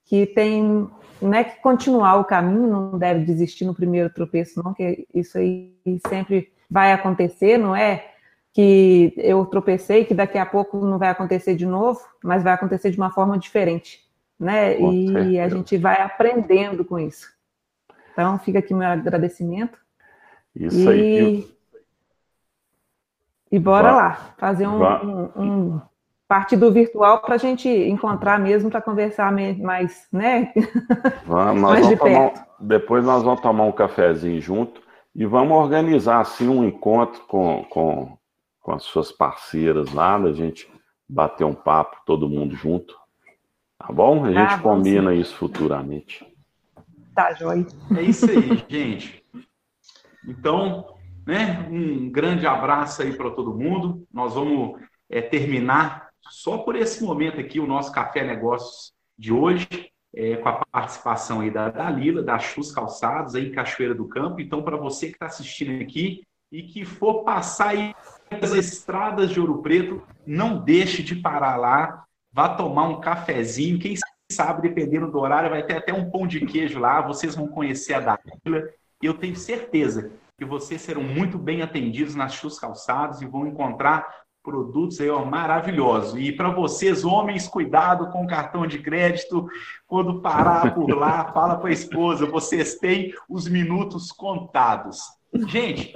[0.06, 0.88] que tem
[1.20, 5.74] né, que continuar o caminho, não deve desistir no primeiro tropeço, não, que isso aí
[6.08, 8.04] sempre vai acontecer, não é?
[8.52, 12.90] Que eu tropecei, que daqui a pouco não vai acontecer de novo, mas vai acontecer
[12.90, 14.00] de uma forma diferente,
[14.38, 14.74] né?
[14.74, 15.42] Com e certeza.
[15.44, 17.26] a gente vai aprendendo com isso.
[18.12, 19.78] Então, fica aqui meu agradecimento
[20.58, 21.18] isso e...
[21.18, 21.56] aí.
[23.52, 25.80] E bora lá, fazer um, um, um
[26.26, 30.52] parte do virtual para a gente encontrar mesmo para conversar mais, né?
[31.24, 32.34] Vamos, mais vamos de perto.
[32.34, 34.80] Tomar, depois nós vamos tomar um cafezinho junto
[35.18, 38.18] e vamos organizar assim um encontro com, com,
[38.60, 40.70] com as suas parceiras lá, da gente
[41.08, 42.94] bater um papo, todo mundo junto.
[43.78, 44.26] Tá bom?
[44.26, 45.20] A gente ah, combina sim.
[45.20, 46.26] isso futuramente.
[47.14, 47.66] Tá, joia.
[47.96, 49.24] É isso aí, gente.
[50.28, 50.94] Então,
[51.26, 54.06] né, um grande abraço aí para todo mundo.
[54.12, 59.66] Nós vamos é, terminar só por esse momento aqui o nosso Café Negócios de hoje,
[60.14, 64.40] é, com a participação aí da Dalila, da Chus Calçados, aí em Cachoeira do Campo.
[64.40, 67.94] Então, para você que está assistindo aqui e que for passar aí
[68.30, 73.94] as estradas de Ouro Preto, não deixe de parar lá, vá tomar um cafezinho, quem
[74.30, 77.94] sabe, dependendo do horário, vai ter até um pão de queijo lá, vocês vão conhecer
[77.94, 78.68] a Dalila,
[79.02, 83.46] e eu tenho certeza que vocês serão muito bem atendidos nas Chus Calçados e vão
[83.46, 86.18] encontrar produtos aí, ó, maravilhosos.
[86.20, 89.48] E para vocês, homens, cuidado com o cartão de crédito.
[89.88, 95.00] Quando parar por lá, fala para a esposa, vocês têm os minutos contados.
[95.48, 95.92] Gente,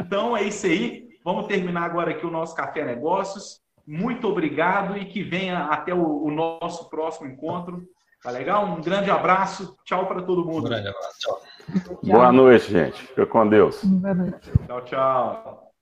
[0.00, 1.08] então é isso aí.
[1.24, 3.60] Vamos terminar agora aqui o nosso Café Negócios.
[3.84, 7.82] Muito obrigado e que venha até o, o nosso próximo encontro.
[8.22, 8.64] Tá legal?
[8.64, 9.76] Um grande abraço.
[9.84, 10.66] Tchau para todo mundo.
[10.66, 11.18] Um grande abraço.
[11.18, 11.98] Tchau.
[12.04, 13.02] Boa noite, gente.
[13.08, 13.82] Fica com Deus.
[13.82, 14.50] Boa noite.
[14.66, 15.72] Tchau, tchau.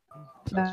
[0.47, 0.65] Tchau.